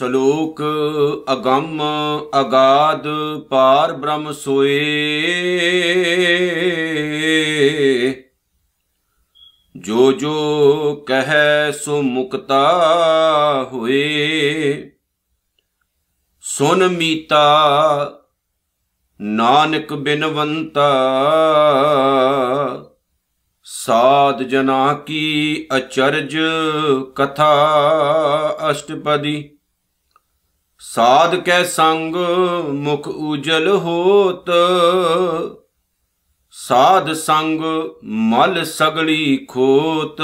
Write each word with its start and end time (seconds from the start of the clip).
ਸ਼ਲੋਕ 0.00 0.62
ਅਗੰਮ 1.32 1.82
ਅਗਾਧ 2.40 3.04
ਪਾਰ 3.48 3.92
ਬ੍ਰਹਮ 3.92 4.32
ਸੋਏ। 4.32 4.80
ਜੋ 9.76 10.12
ਜੋ 10.12 10.94
ਕਹੈ 11.08 11.70
ਸੋ 11.70 12.02
ਮੁਕਤਾ 12.02 12.62
ਹੋਏ। 13.72 14.90
ਸੁਨ 16.40 16.88
ਮੀਤਾ 16.88 17.70
ਨਾਨਕ 19.20 19.92
ਬਿਨਵੰਤਾ। 19.92 20.92
ਸਾਧ 23.64 24.42
ਜਨਾ 24.42 24.94
ਕੀ 24.94 25.66
ਅਚਰਜ 25.76 26.38
ਕਥਾ 27.14 27.76
ਅਸ਼ਟਪਦੀ। 28.70 29.56
ਸਾਧ 30.82 31.36
ਕੈ 31.36 31.64
ਸੰਗ 31.64 32.16
ਮੁਖ 32.68 33.08
ਉਜਲ 33.08 33.68
ਹੋਤ। 33.68 34.50
ਸਾਧ 36.50 37.12
ਸੰਗ 37.12 37.60
ਮਲ 38.04 38.64
ਸਗਲੀ 38.64 39.46
ਖੋਤ। 39.48 40.22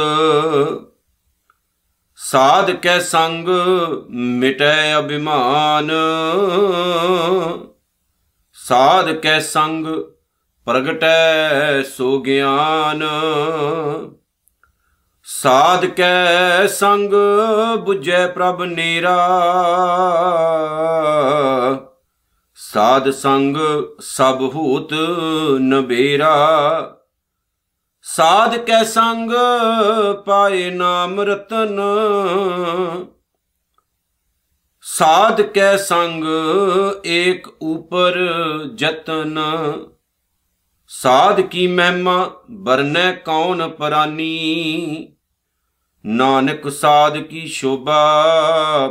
ਸਾਧ 2.16 2.70
ਕੈ 2.70 2.98
ਸੰਗ 2.98 3.48
ਮਿਟੈ 4.11 4.98
ਅਭਿਮਾਨ। 4.98 5.91
ਸਾਧ 8.52 9.12
ਕੈ 9.12 9.38
ਸੰਗ 9.38 9.86
ਪ੍ਰਗਟੈ 10.64 11.83
ਸੋ 11.83 12.20
ਗਿਆਨ। 12.20 13.05
ਸਾਧ 15.28 15.86
ਕੈ 15.86 16.66
ਸੰਗ 16.66 17.12
부ਜੈ 17.86 18.27
ਪ੍ਰਭ 18.27 18.62
ਨੀਰਾ। 18.62 19.16
ਸਾਧ 22.55 23.10
ਸੰਗ 23.10 23.56
ਸਭ 24.00 24.42
ਹੂਤ 24.55 24.92
ਨਬੇਰਾ 25.60 26.36
ਸਾਧ 28.02 28.56
ਕੈ 28.56 28.83
ਸੰਗ 28.84 29.33
ਪਾਏ 30.27 30.70
ਨਾਮ 30.70 31.20
ਰਤਨ। 31.20 31.80
ਸਾਧ 34.83 35.42
ਕੈ 35.42 35.77
ਸੰਗ 35.77 36.24
ਏਕ 37.06 37.48
ਉਪਰ 37.62 38.18
ਜਤਨ। 38.74 39.38
ਸਾਧ 40.88 41.40
ਕੀ 41.40 41.66
ਮਹਿਮਾ 41.66 42.30
ਬਰਨੈ 42.50 43.12
ਕੌਣ 43.12 43.68
ਪਰਾਨੀ। 43.68 45.16
ਨਾਨਕ 46.06 46.72
ਸਾਧ 46.72 47.18
ਕੀ 47.18 47.46
ਸ਼ੋਭਾ 47.46 48.24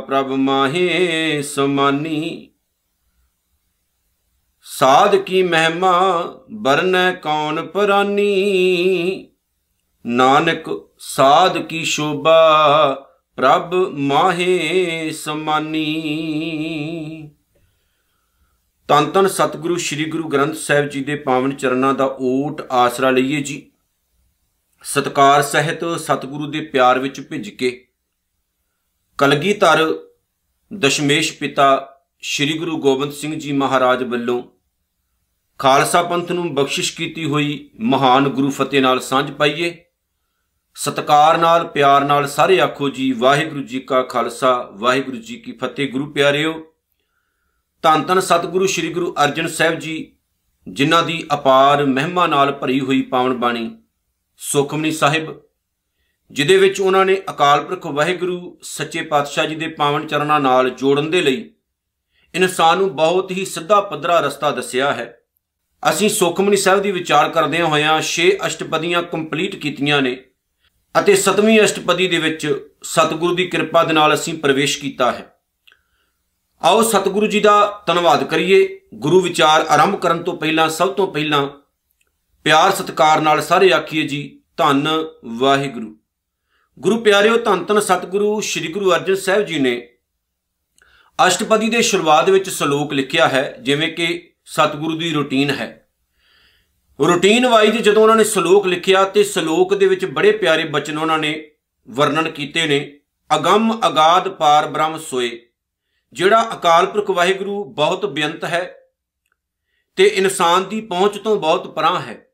ਪ੍ਰਭ 0.06 0.26
ਮਾਹੇ 0.26 1.42
ਸਮਾਨੀ। 1.42 2.50
ਸਾਧ 4.62 5.16
ਕੀ 5.16 5.42
ਮਹਿਮਾ 5.42 6.22
ਬਰਨੈ 6.50 7.12
ਕੌਣ 7.12 7.66
ਪਰਾਨੀ। 7.66 9.28
ਨਾਨਕ 10.06 10.88
ਸਾਧ 10.98 11.58
ਕੀ 11.58 11.84
ਸ਼ੋਭਾ 11.84 12.94
ਪ੍ਰਭ 13.36 13.74
ਮਾਹੇ 13.92 15.10
ਸਮਾਨੀ। 15.10 15.86
ਤਨ 18.88 19.04
ਤਨ 19.04 19.26
ਸਤਿਗੁਰੂ, 19.26 19.76
ਸ੍ਰੀ 19.76 20.04
ਗੁਰੂ 20.04 20.28
ਗ੍ਰੰਥ 20.28 20.54
ਸਾਹਿਬ 20.54 20.88
ਜੀ 20.88 21.04
ਦੇ 21.04 21.16
ਪਾਵਨ 21.16 21.56
ਚਰਨਾਂ 21.56 21.94
ਦਾ 21.94 22.16
ਓਟ 22.20 22.62
ਆਸਰਾ 22.70 23.10
ਲਈਏ 23.10 23.40
ਜੀ। 23.40 23.72
ਸਤਕਾਰ 24.82 25.42
ਸਹਿਤ 25.42 25.84
ਸਤਿਗੁਰੂ 26.00 26.46
ਦੇ 26.46 26.60
ਪਿਆਰ 26.60 26.98
ਵਿੱਚ 26.98 27.20
ਭਿੱਜ 27.20 27.48
ਕੇ 27.48 27.88
ਕਲਗੀਧਰ 29.18 29.98
ਦਸ਼ਮੇਸ਼ 30.78 31.38
ਪਿਤਾ 31.38 31.98
ਸ੍ਰੀ 32.22 32.58
ਗੁਰੂ 32.58 32.76
ਗੋਬਿੰਦ 32.78 33.12
ਸਿੰਘ 33.12 33.34
ਜੀ 33.34 33.52
ਮਹਾਰਾਜ 33.52 34.02
ਵੱਲੋਂ 34.02 34.42
ਖਾਲਸਾ 35.58 36.02
ਪੰਥ 36.02 36.32
ਨੂੰ 36.32 36.54
ਬਖਸ਼ਿਸ਼ 36.54 36.96
ਕੀਤੀ 36.96 37.24
ਹੋਈ 37.24 37.70
ਮਹਾਨ 37.80 38.28
ਗੁਰੂ 38.28 38.50
ਫਤਿਹ 38.50 38.82
ਨਾਲ 38.82 39.00
ਸਾਂਝ 39.00 39.30
ਪਾਈਏ। 39.30 39.84
ਸਤਕਾਰ 40.74 41.38
ਨਾਲ, 41.38 41.66
ਪਿਆਰ 41.66 42.04
ਨਾਲ 42.04 42.28
ਸਾਰੇ 42.28 42.60
ਆਖੋ 42.60 42.88
ਜੀ, 42.88 43.12
ਵਾਹਿਗੁਰੂ 43.12 43.62
ਜੀ 43.62 43.80
ਕਾ 43.80 44.02
ਖਾਲਸਾ, 44.02 44.70
ਵਾਹਿਗੁਰੂ 44.72 45.16
ਜੀ 45.16 45.36
ਕੀ 45.36 45.52
ਫਤਿਹ। 45.52 45.92
ਗੁਰੂ 45.92 46.12
ਪਿਆਰਿਓ, 46.12 46.72
ਧੰਨ 47.82 48.02
ਧੰਨ 48.02 48.20
ਸਤਿਗੁਰੂ 48.20 48.66
ਸ੍ਰੀ 48.66 48.92
ਗੁਰੂ 48.92 49.14
ਅਰਜਨ 49.24 49.48
ਸਾਹਿਬ 49.48 49.78
ਜੀ, 49.78 50.16
ਜਿਨ੍ਹਾਂ 50.68 51.02
ਦੀ 51.02 51.26
ਅਪਾਰ 51.34 51.84
ਮਹਿਮਾ 51.86 52.26
ਨਾਲ 52.26 52.52
ਭਰੀ 52.52 52.80
ਹੋਈ 52.80 53.02
ਪਾਵਨ 53.02 53.34
ਬਾਣੀ 53.34 53.78
ਸੁਖਮਨੀ 54.38 54.90
ਸਾਹਿਬ, 54.90 55.42
ਜਿਹਦੇ 56.30 56.56
ਵਿੱਚ 56.56 56.80
ਉਹਨਾਂ 56.80 57.04
ਨੇ 57.04 57.22
ਅਕਾਲ 57.30 57.64
ਪੁਰਖ 57.64 57.86
ਵਾਹਿਗੁਰੂ 57.86 58.58
ਸੱਚੇ 58.62 59.02
ਪਾਤਸ਼ਾਹ 59.02 59.46
ਜੀ 59.46 59.54
ਦੇ 59.54 59.68
ਪਾਵਨ 59.68 60.06
ਚਰਨਾਂ 60.06 60.40
ਨਾਲ 60.40 60.70
ਜੋੜਨ 60.70 61.10
ਦੇ 61.10 61.22
ਲਈ 61.22 61.50
ਇਨਸਾਨ 62.34 62.78
ਨੂੰ 62.78 62.96
ਬਹੁਤ 62.96 63.30
ਹੀ 63.30 63.44
ਸਿੱਧਾ 63.44 63.80
ਪੱਧਰਾ 63.80 64.20
ਰਸਤਾ 64.20 64.50
ਦੱਸਿਆ 64.50 64.92
ਹੈ। 64.92 65.20
ਅਸੀਂ 65.90 66.08
ਸੁਖਮਨੀ 66.08 66.56
ਸਾਹਿਬ 66.56 66.82
ਦੀ 66.82 66.90
ਵਿਚਾਰ 66.90 67.28
ਕਰਦਿਆਂ 67.28 67.66
ਹੋਇਆਂ 67.66 68.02
6 68.02 68.28
ਅਸ਼ਟਪਦੀਆਂ 68.46 69.02
ਕੰਪਲੀਟ 69.02 69.56
ਕੀਤੀਆਂ 69.56 70.02
ਨੇ 70.02 70.24
ਅਤੇ 70.98 71.14
7ਵੀਂ 71.14 71.60
ਅਸ਼ਟਪਦੀ 71.60 72.08
ਦੇ 72.08 72.18
ਵਿੱਚ 72.18 72.68
ਸਤਿਗੁਰੂ 72.82 73.34
ਦੀ 73.34 73.48
ਕਿਰਪਾ 73.48 73.84
ਦੇ 73.84 73.92
ਨਾਲ 73.92 74.14
ਅਸੀਂ 74.14 74.34
ਪ੍ਰਵੇਸ਼ 74.34 74.78
ਕੀਤਾ 74.78 75.12
ਹੈ। 75.12 75.40
ਆਓ 76.62 76.82
ਸਤਿਗੁਰੂ 76.82 77.26
ਜੀ 77.26 77.40
ਦਾ 77.40 77.82
ਧੰਨਵਾਦ 77.86 78.24
ਕਰੀਏ। 78.24 78.80
ਗੁਰੂ 78.94 79.20
ਵਿਚਾਰ 79.20 79.60
ਆਰੰਭ 79.60 79.96
ਕਰਨ 79.96 80.22
ਤੋਂ 80.22 80.36
ਪਹਿਲਾਂ, 80.36 80.68
ਸਭ 80.68 80.88
ਤੋਂ 80.88 81.12
ਪਹਿਲਾਂ 81.12 81.48
ਪਿਆਰ 82.46 82.72
ਸਤਿਕਾਰ 82.72 83.20
ਨਾਲ 83.20 83.42
ਸਾਰੇ 83.42 83.72
ਆਖੀਏ 83.72 84.06
ਜੀ, 84.08 84.42
ਧੰਨ 84.56 84.88
ਵਾਹਿਗੁਰੂ। 85.24 85.96
ਗੁਰੂ 86.78 87.00
ਪਿਆਰਿਓ, 87.00 87.36
ਧੰਨ 87.36 87.64
ਧੰਨ 87.64 87.80
ਸਤਿਗੁਰੂ, 87.80 88.40
ਸ੍ਰੀ 88.40 88.72
ਗੁਰੂ 88.72 88.92
ਅਰਜਨ 88.94 89.14
ਸਾਹਿਬ 89.14 89.42
ਜੀ 89.42 89.58
ਨੇ 89.58 89.88
ਅਸ਼ਟਪਦੀ 91.26 91.68
ਦੇ 91.68 91.82
ਸ਼ੁਰੂਆਤ 91.82 92.30
ਵਿੱਚ 92.30 92.50
ਸ਼ਲੋਕ 92.50 92.92
ਲਿਖਿਆ 92.92 93.28
ਹੈ, 93.28 93.56
ਜਿਵੇਂ 93.62 93.88
ਕਿ 93.88 94.34
ਸਤਿਗੁਰੂ 94.44 94.98
ਦੀ 94.98 95.12
ਰੁਟੀਨ 95.12 95.50
ਹੈ। 95.50 95.88
ਰੁਟੀਨ 97.00 97.46
ਵਾਈਜ਼ 97.46 97.76
ਜਦੋਂ 97.76 98.02
ਉਹਨਾਂ 98.02 98.16
ਨੇ 98.16 98.24
ਸ਼ਲੋਕ 98.24 98.66
ਲਿਖਿਆ, 98.66 99.04
ਤੇ 99.04 99.24
ਸ਼ਲੋਕ 99.24 99.74
ਦੇ 99.74 99.86
ਵਿੱਚ 99.86 100.04
ਬੜੇ 100.04 100.32
ਪਿਆਰੇ 100.32 100.64
ਬਚਨ 100.64 100.98
ਉਹਨਾਂ 100.98 101.18
ਨੇ 101.18 101.50
ਵਰਣਨ 101.90 102.30
ਕੀਤੇ 102.30 102.66
ਨੇ, 102.66 103.00
ਅਗੰਮ 103.36 103.80
ਅਗਾਧ 103.86 104.28
ਪਾਰ 104.28 104.68
ਬ੍ਰਹਮ 104.68 104.98
ਸੋਏ, 104.98 105.46
ਜਿਹੜਾ 106.12 106.50
ਅਕਾਲ 106.52 106.86
ਪੁਰਖ 106.86 107.10
ਵਾਹਿਗੁਰੂ 107.10 107.64
ਬਹੁਤ 107.64 108.06
ਬੇਅੰਤ 108.06 108.44
ਹੈ, 108.44 108.76
ਤੇ 109.96 110.04
ਇਨਸਾਨ 110.04 110.64
ਦੀ 110.64 110.80
ਪਹੁੰਚ 110.80 111.18
ਤੋਂ 111.18 111.36
ਬਹੁਤ 111.36 111.74
ਪਰਾਂ 111.74 112.00
ਹੈ। 112.00 112.25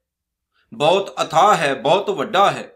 ਬਹੁਤ 0.74 1.14
ਅਥਾਹ 1.22 1.56
ਹੈ, 1.56 1.74
ਬਹੁਤ 1.74 2.10
ਵੱਡਾ 2.10 2.50
ਹੈ। 2.50 2.72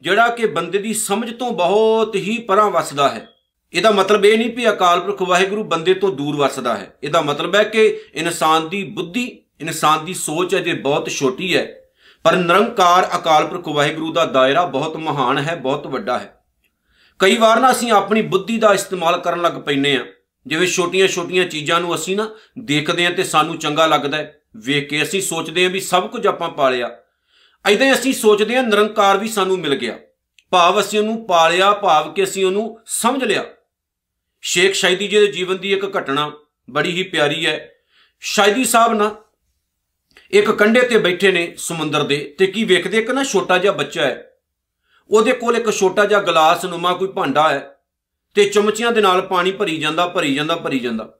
ਜਿਹੜਾ 0.00 0.28
ਕਿ 0.28 0.46
ਬੰਦੇ 0.46 0.78
ਦੀ 0.78 0.94
ਸਮਝ 0.94 1.34
ਤੋਂ 1.34 1.50
ਬਹੁਤ 1.50 2.14
ਹੀ 2.14 2.38
ਪਰਾਂ 2.38 2.70
ਵਸਦਾ 2.70 3.08
ਹੈ। 3.08 3.28
ਇਹਦਾ 3.72 3.90
ਮਤਲਬ 3.90 4.24
ਇਹ 4.24 4.38
ਨਹੀਂ 4.38 4.56
ਵੀ 4.56 4.68
ਅਕਾਲ 4.68 5.00
ਪੁਰਖ 5.00 5.22
ਵਾਹਿਗੁਰੂ 5.22 5.64
ਬੰਦੇ 5.64 5.94
ਤੋਂ 5.94 6.12
ਦੂਰ 6.12 6.36
ਵਸਦਾ 6.36 6.76
ਹੈ। 6.76 6.96
ਇਹਦਾ 7.02 7.20
ਮਤਲਬ 7.20 7.54
ਹੈ 7.54 7.64
ਕਿ 7.64 8.00
ਇਨਸਾਨ 8.14 8.68
ਦੀ 8.68 8.84
ਬੁੱਧੀ, 8.84 9.42
ਇਨਸਾਨ 9.60 10.04
ਦੀ 10.04 10.14
ਸੋਚ 10.14 10.56
ਅਜੇ 10.56 10.74
ਬਹੁਤ 10.74 11.10
ਛੋਟੀ 11.10 11.56
ਹੈ। 11.56 11.74
ਪਰ 12.22 12.36
ਨਿਰੰਕਾਰ 12.36 13.08
ਅਕਾਲ 13.16 13.46
ਪੁਰਖ 13.46 13.68
ਵਾਹਿਗੁਰੂ 13.68 14.12
ਦਾ 14.12 14.26
ਦਾਇਰਾ 14.26 14.64
ਬਹੁਤ 14.64 14.96
ਮਹਾਨ 14.96 15.38
ਹੈ, 15.38 15.56
ਬਹੁਤ 15.56 15.86
ਵੱਡਾ 15.86 16.18
ਹੈ। 16.18 16.44
ਕਈ 17.18 17.36
ਵਾਰ 17.36 17.60
ਨਾ 17.60 17.70
ਅਸੀਂ 17.70 17.92
ਆਪਣੀ 17.92 18.22
ਬੁੱਧੀ 18.22 18.58
ਦਾ 18.58 18.74
ਇਸਤੇਮਾਲ 18.74 19.20
ਕਰਨ 19.20 19.42
ਲੱਗ 19.42 19.52
ਪੈਨੇ 19.52 19.96
ਆ 19.96 20.06
ਜਿਵੇਂ 20.46 20.68
ਛੋਟੀਆਂ-ਛੋਟੀਆਂ 20.68 21.44
ਚੀਜ਼ਾਂ 21.44 21.80
ਨੂੰ 21.80 21.94
ਅਸੀਂ 21.94 22.16
ਨਾ 22.16 22.30
ਦੇਖਦੇ 22.58 23.06
ਆ 23.06 23.10
ਤੇ 23.10 23.24
ਸਾਨੂੰ 23.24 23.58
ਚੰਗਾ 23.58 23.86
ਲੱਗਦਾ 23.86 24.16
ਹੈ। 24.16 24.40
ਵੇਖ 24.56 24.88
ਕੇ 24.88 25.02
ਅਸੀਂ 25.02 25.22
ਸੋਚਦੇ 25.22 25.66
ਆ 25.66 25.68
ਵੀ 25.68 25.80
ਸਭ 25.80 26.08
ਕੁਝ 26.08 26.26
ਆਪਾਂ 26.26 26.50
ਪਾਲਿਆ। 26.50 26.90
ਐਦਾਂ 27.68 27.92
ਅਸੀਂ 27.92 28.12
ਸੋਚਦੇ 28.12 28.56
ਆ 28.56 28.62
ਨਿਰੰਕਾਰ 28.62 29.18
ਵੀ 29.18 29.28
ਸਾਨੂੰ 29.28 29.58
ਮਿਲ 29.58 29.74
ਗਿਆ। 29.74 29.98
ਭਾਵ 30.50 30.80
ਅਸੀਂ 30.80 30.98
ਉਹਨੂੰ 30.98 31.26
ਪਾਲਿਆ, 31.26 31.72
ਭਾਵ 31.72 32.12
ਕਿ 32.12 32.24
ਅਸੀਂ 32.24 32.44
ਉਹਨੂੰ 32.46 32.80
ਸਮਝ 32.86 33.24
ਲਿਆ। 33.24 33.44
ਸ਼ੇਖ 34.42 34.72
ਸ਼ਾਇਦੀ 34.72 35.08
ਜੀ 35.08 35.18
ਦੇ 35.18 35.26
ਜੀਵਨ 35.26 35.58
ਦੀ 35.58 35.72
ਇੱਕ 35.72 35.96
ਘਟਨਾ 35.98 36.32
ਬੜੀ 36.70 36.92
ਹੀ 36.92 37.02
ਪਿਆਰੀ 37.02 37.46
ਹੈ। 37.46 37.72
ਸ਼ਾਇਦੀ 38.20 38.64
ਸਾਹਿਬ 38.64 38.92
ਨਾ 38.92 39.16
ਇੱਕ 40.30 40.50
ਕੰਢੇ 40.50 40.80
ਤੇ 40.80 40.98
ਬੈਠੇ 40.98 41.32
ਨੇ 41.32 41.54
ਸਮੁੰਦਰ 41.58 42.02
ਦੇ 42.02 42.34
ਤੇ 42.38 42.46
ਕੀ 42.46 42.64
ਵੇਖਦੇ? 42.64 42.98
ਇੱਕ 42.98 43.10
ਨਾ 43.10 43.24
ਛੋਟਾ 43.24 43.58
ਜਿਹਾ 43.58 43.72
ਬੱਚਾ 43.72 44.02
ਹੈ। 44.02 44.32
ਉਹਦੇ 45.10 45.32
ਕੋਲ 45.32 45.56
ਇੱਕ 45.56 45.70
ਛੋਟਾ 45.70 46.04
ਜਿਹਾ 46.04 46.20
ਗਲਾਸ 46.20 46.64
ਨੁਮਾ 46.64 46.92
ਕੋਈ 46.92 47.08
ਭਾਂਡਾ 47.08 47.48
ਹੈ 47.50 47.80
ਤੇ 48.34 48.44
ਚਮਚੀਆਂ 48.44 48.92
ਦੇ 48.92 49.00
ਨਾਲ 49.00 49.22
ਪਾਣੀ 49.22 49.52
ਭਰੀ 49.52 49.78
ਜਾਂਦਾ 49.78 50.06
ਭਰੀ 50.06 50.34
ਜਾਂਦਾ 50.34 50.56
ਭਰੀ 50.56 50.78
ਜਾਂਦਾ। 50.78 51.18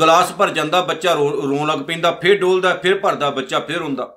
ਗਲਾਸ 0.00 0.32
ਭਰ 0.32 0.50
ਜਾਂਦਾ, 0.50 0.80
ਬੱਚਾ 0.80 1.12
ਰੋਣ 1.12 1.68
ਲੱਗ 1.68 1.78
ਪੈਂਦਾ, 1.78 2.10
ਫਿਰ 2.10 2.38
ਡੋਲਦਾ, 2.38 2.74
ਫਿਰ 2.74 2.98
ਭਰਦਾ, 2.98 3.30
ਬੱਚਾ 3.30 3.60
ਫਿਰ 3.60 3.82
ਹੁੰਦਾ 3.82 4.15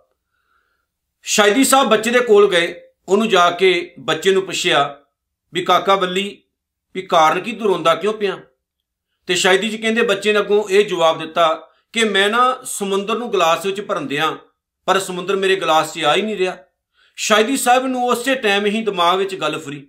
ਸ਼ਾਇਦੀ 1.25 1.63
ਸਾਹਿਬ 1.63 1.89
ਬੱਚੇ 1.89 2.11
ਦੇ 2.11 2.19
ਕੋਲ 2.19 2.49
ਗਏ, 2.49 2.73
ਉਹਨੂੰ 3.07 3.27
ਜਾ 3.29 3.49
ਕੇ 3.51 3.95
ਬੱਚੇ 3.99 4.31
ਨੂੰ 4.31 4.43
ਪੁੱਛਿਆ 4.45 4.79
ਵੀ 5.53 5.63
ਕਾਕਾ 5.65 5.95
ਬੱਲੀ, 5.95 6.41
ਵੀ 6.95 7.01
ਕਾਰਨ 7.01 7.39
ਕੀ 7.39 7.51
ਤੂੰ 7.51 7.67
ਰੋਂਦਾ 7.67 7.93
ਕਿਉਂ 7.95 8.13
ਪਿਆ? 8.13 8.37
ਤੇ 9.27 9.35
ਸ਼ਾਇਦੀ 9.35 9.69
ਜੀ 9.69 9.77
ਕਹਿੰਦੇ 9.77 10.01
ਬੱਚੇ 10.03 10.33
ਨੇ 10.33 10.39
ਅੱਗੋਂ 10.39 10.63
ਇਹ 10.69 10.85
ਜਵਾਬ 10.85 11.19
ਦਿੱਤਾ 11.19 11.47
ਕਿ 11.93 12.03
ਮੈਂ 12.03 12.29
ਨਾ 12.29 12.41
ਸਮੁੰਦਰ 12.65 13.17
ਨੂੰ 13.17 13.31
ਗਲਾਸ 13.33 13.65
ਵਿੱਚ 13.65 13.81
ਭਰੰਦਿਆਂ 13.81 14.31
ਪਰ 14.87 14.99
ਸਮੁੰਦਰ 14.99 15.35
ਮੇਰੇ 15.35 15.55
ਗਲਾਸ 15.55 15.93
'ਚ 15.93 16.03
ਆ 16.03 16.15
ਹੀ 16.15 16.21
ਨਹੀਂ 16.21 16.37
ਰਿਹਾ। 16.37 16.57
ਸ਼ਾਇਦੀ 17.17 17.57
ਸਾਹਿਬ 17.57 17.85
ਨੂੰ 17.85 18.07
ਉਸੇ 18.07 18.35
ਟਾਈਮ 18.37 18.65
ਹੀ 18.65 18.83
ਦਿਮਾਗ 18.83 19.17
ਵਿੱਚ 19.17 19.35
ਗੱਲ 19.35 19.59
ਫਰੀ। 19.59 19.85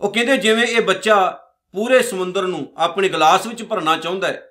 ਉਹ 0.00 0.12
ਕਹਿੰਦੇ 0.12 0.36
ਜਿਵੇਂ 0.38 0.66
ਇਹ 0.66 0.80
ਬੱਚਾ 0.82 1.16
ਪੂਰੇ 1.74 2.02
ਸਮੁੰਦਰ 2.02 2.42
ਨੂੰ 2.44 2.66
ਆਪਣੇ 2.78 3.08
ਗਲਾਸ 3.08 3.46
ਵਿੱਚ 3.46 3.62
ਭਰਨਾ 3.62 3.96
ਚਾਹੁੰਦਾ 3.96 4.28
ਹੈ, 4.28 4.42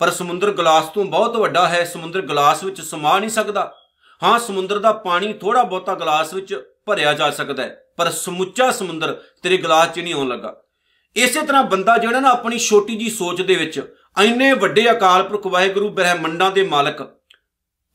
ਪਰ 0.00 0.10
ਸਮੁੰਦਰ 0.10 0.50
ਗਲਾਸ 0.52 0.88
ਤੋਂ 0.88 1.04
ਬਹੁਤ 1.06 1.36
ਵੱਡਾ 1.36 1.68
ਹੈ, 1.68 1.84
ਸਮੁੰਦਰ 1.84 2.20
ਗਲਾਸ 2.22 2.64
ਵਿੱਚ 2.64 2.80
ਸਮਾ 2.80 3.18
ਨਹੀਂ 3.18 3.30
ਸਕਦਾ। 3.30 3.72
ਹਾਂ, 4.22 4.38
ਸਮੁੰਦਰ 4.38 4.78
ਦਾ 4.78 4.92
ਪਾਣੀ 4.92 5.32
ਥੋੜਾ 5.32 5.62
ਬਹੁਤਾ 5.62 5.94
ਗਲਾਸ 5.94 6.34
ਵਿੱਚ 6.34 6.54
ਭਰਿਆ 6.86 7.12
ਜਾ 7.12 7.30
ਸਕਦਾ 7.30 7.62
ਹੈ, 7.62 7.84
ਪਰ 7.96 8.10
ਸਮੁੱਚਾ 8.10 8.70
ਸਮੁੰਦਰ 8.70 9.12
ਤੇਰੇ 9.42 9.56
ਗਲਾਸ 9.56 9.94
'ਚ 9.94 10.00
ਨਹੀਂ 10.00 10.14
ਆਉਣ 10.14 10.28
ਲੱਗਾ। 10.28 10.54
ਇਸੇ 11.16 11.42
ਤਰ੍ਹਾਂ 11.42 11.62
ਬੰਦਾ 11.64 11.96
ਜਿਹੜਾ 11.98 12.20
ਨਾ 12.20 12.30
ਆਪਣੀ 12.30 12.58
ਛੋਟੀ 12.58 12.96
ਜੀ 12.96 13.10
ਸੋਚ 13.10 13.42
ਦੇ 13.42 13.54
ਵਿੱਚ 13.54 13.80
ਇੰਨੇ 14.22 14.52
ਵੱਡੇ 14.52 14.90
ਅਕਾਲ 14.90 15.22
ਪੁਰਖ 15.22 15.46
ਵਾਹਿਗੁਰੂ 15.46 15.88
ਬ੍ਰਹਿਮੰਡਾਂ 15.88 16.50
ਦੇ 16.50 16.62
ਮਾਲਕ, 16.62 17.02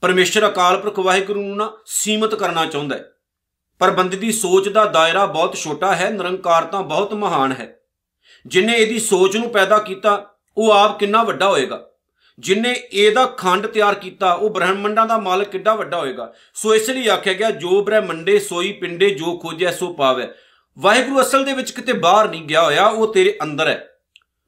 ਪਰਮੇਸ਼ਰ 0.04 0.48
ਅਕਾਲ 0.48 0.78
ਪੁਰਖ 0.78 1.00
ਵਾਹਿਗੁਰੂ 1.00 1.42
ਨੂੰ 1.42 1.58
ਨਾ 1.58 1.72
ਸੀਮਤ 1.86 2.36
ਕਰਨਾ 2.36 2.66
ਚਾਹੁੰਦਾ 2.66 2.96
ਹੈ। 2.96 3.12
ਪਰ 3.80 3.92
ਬੰਦੇ 3.92 4.18
ਦੀ 4.18 4.32
ਸੋਚ 4.32 4.70
ਦਾ 4.70 4.86
ਦਾਇਰਾ 4.86 5.26
ਬਹੁਤ 5.26 5.56
ਛੋਟਾ 5.56 5.96
ਹੈ, 5.96 6.10
ਨਿਰੰਕਾਰ 6.10 6.64
ਤਾਂ 6.64 6.82
ਬਹੁਤ 6.84 7.14
ਮਹਾਨ 7.14 7.52
ਹੈ। 7.52 7.76
ਜਿਨੇ 8.46 8.74
ਇਹਦੀ 8.74 9.00
ਸੋਚ 9.00 9.38
ਨੂੰ 9.38 9.50
ਪੈਦਾ 9.50 9.78
ਕੀਤਾ, 9.78 10.26
ਉਹ 10.58 10.72
ਆਪ 10.72 11.00
ਕਿੰਨਾ 11.00 11.24
ਵੱਡਾ 11.24 11.50
ਹੋਏਗਾ? 11.50 11.84
ਜਿਨੇ 12.40 12.82
ਇਹਦਾ 12.92 13.26
ਖੰਡ 13.26 13.68
ਤਿਆਰ 13.68 13.96
ਕੀਤਾ, 13.96 14.34
ਉਹ 14.34 14.50
ਬ੍ਰਹਮੰਡਾਂ 14.50 15.06
ਦਾ 15.06 15.18
ਮਾਲਕ 15.18 15.48
ਕਿੱਡਾ 15.48 15.76
ਵੱਡਾ 15.76 16.00
ਹੋਏਗਾ? 16.00 16.34
ਸੋ 16.54 16.76
ਇਸ 16.76 16.90
ਲਈ 16.90 17.08
ਆਖਿਆ 17.08 17.34
ਗਿਆ, 17.34 17.52
ਜੋ 17.52 17.82
ਬ੍ਰਹਮੰਡੇ 17.82 18.40
ਸੋਈ 18.40 18.72
ਪਿੰਡੇ, 18.72 19.10
ਜੋ 19.10 19.38
ਖੋਜੈ 19.38 19.72
ਸੋ 19.72 19.94
ਪਾਵੇ। 19.94 20.28
ਵਾਹਿਗੁਰੂ 20.80 21.22
ਅਸਲ 21.22 21.46
ਦੇ 21.46 21.54
ਵਿੱਚ 21.54 21.72
ਕਿਤੇ 21.72 21.94
ਬਾਹਰ 21.94 22.30
ਨਹੀਂ 22.30 22.46
ਗਿਆ 22.46 22.64
ਹੋਇਆ, 22.64 22.86
ਉਹ 22.86 23.14
ਤੇਰੇ 23.14 23.38
ਅੰਦਰ 23.44 23.68
ਹੈ। 23.68 23.92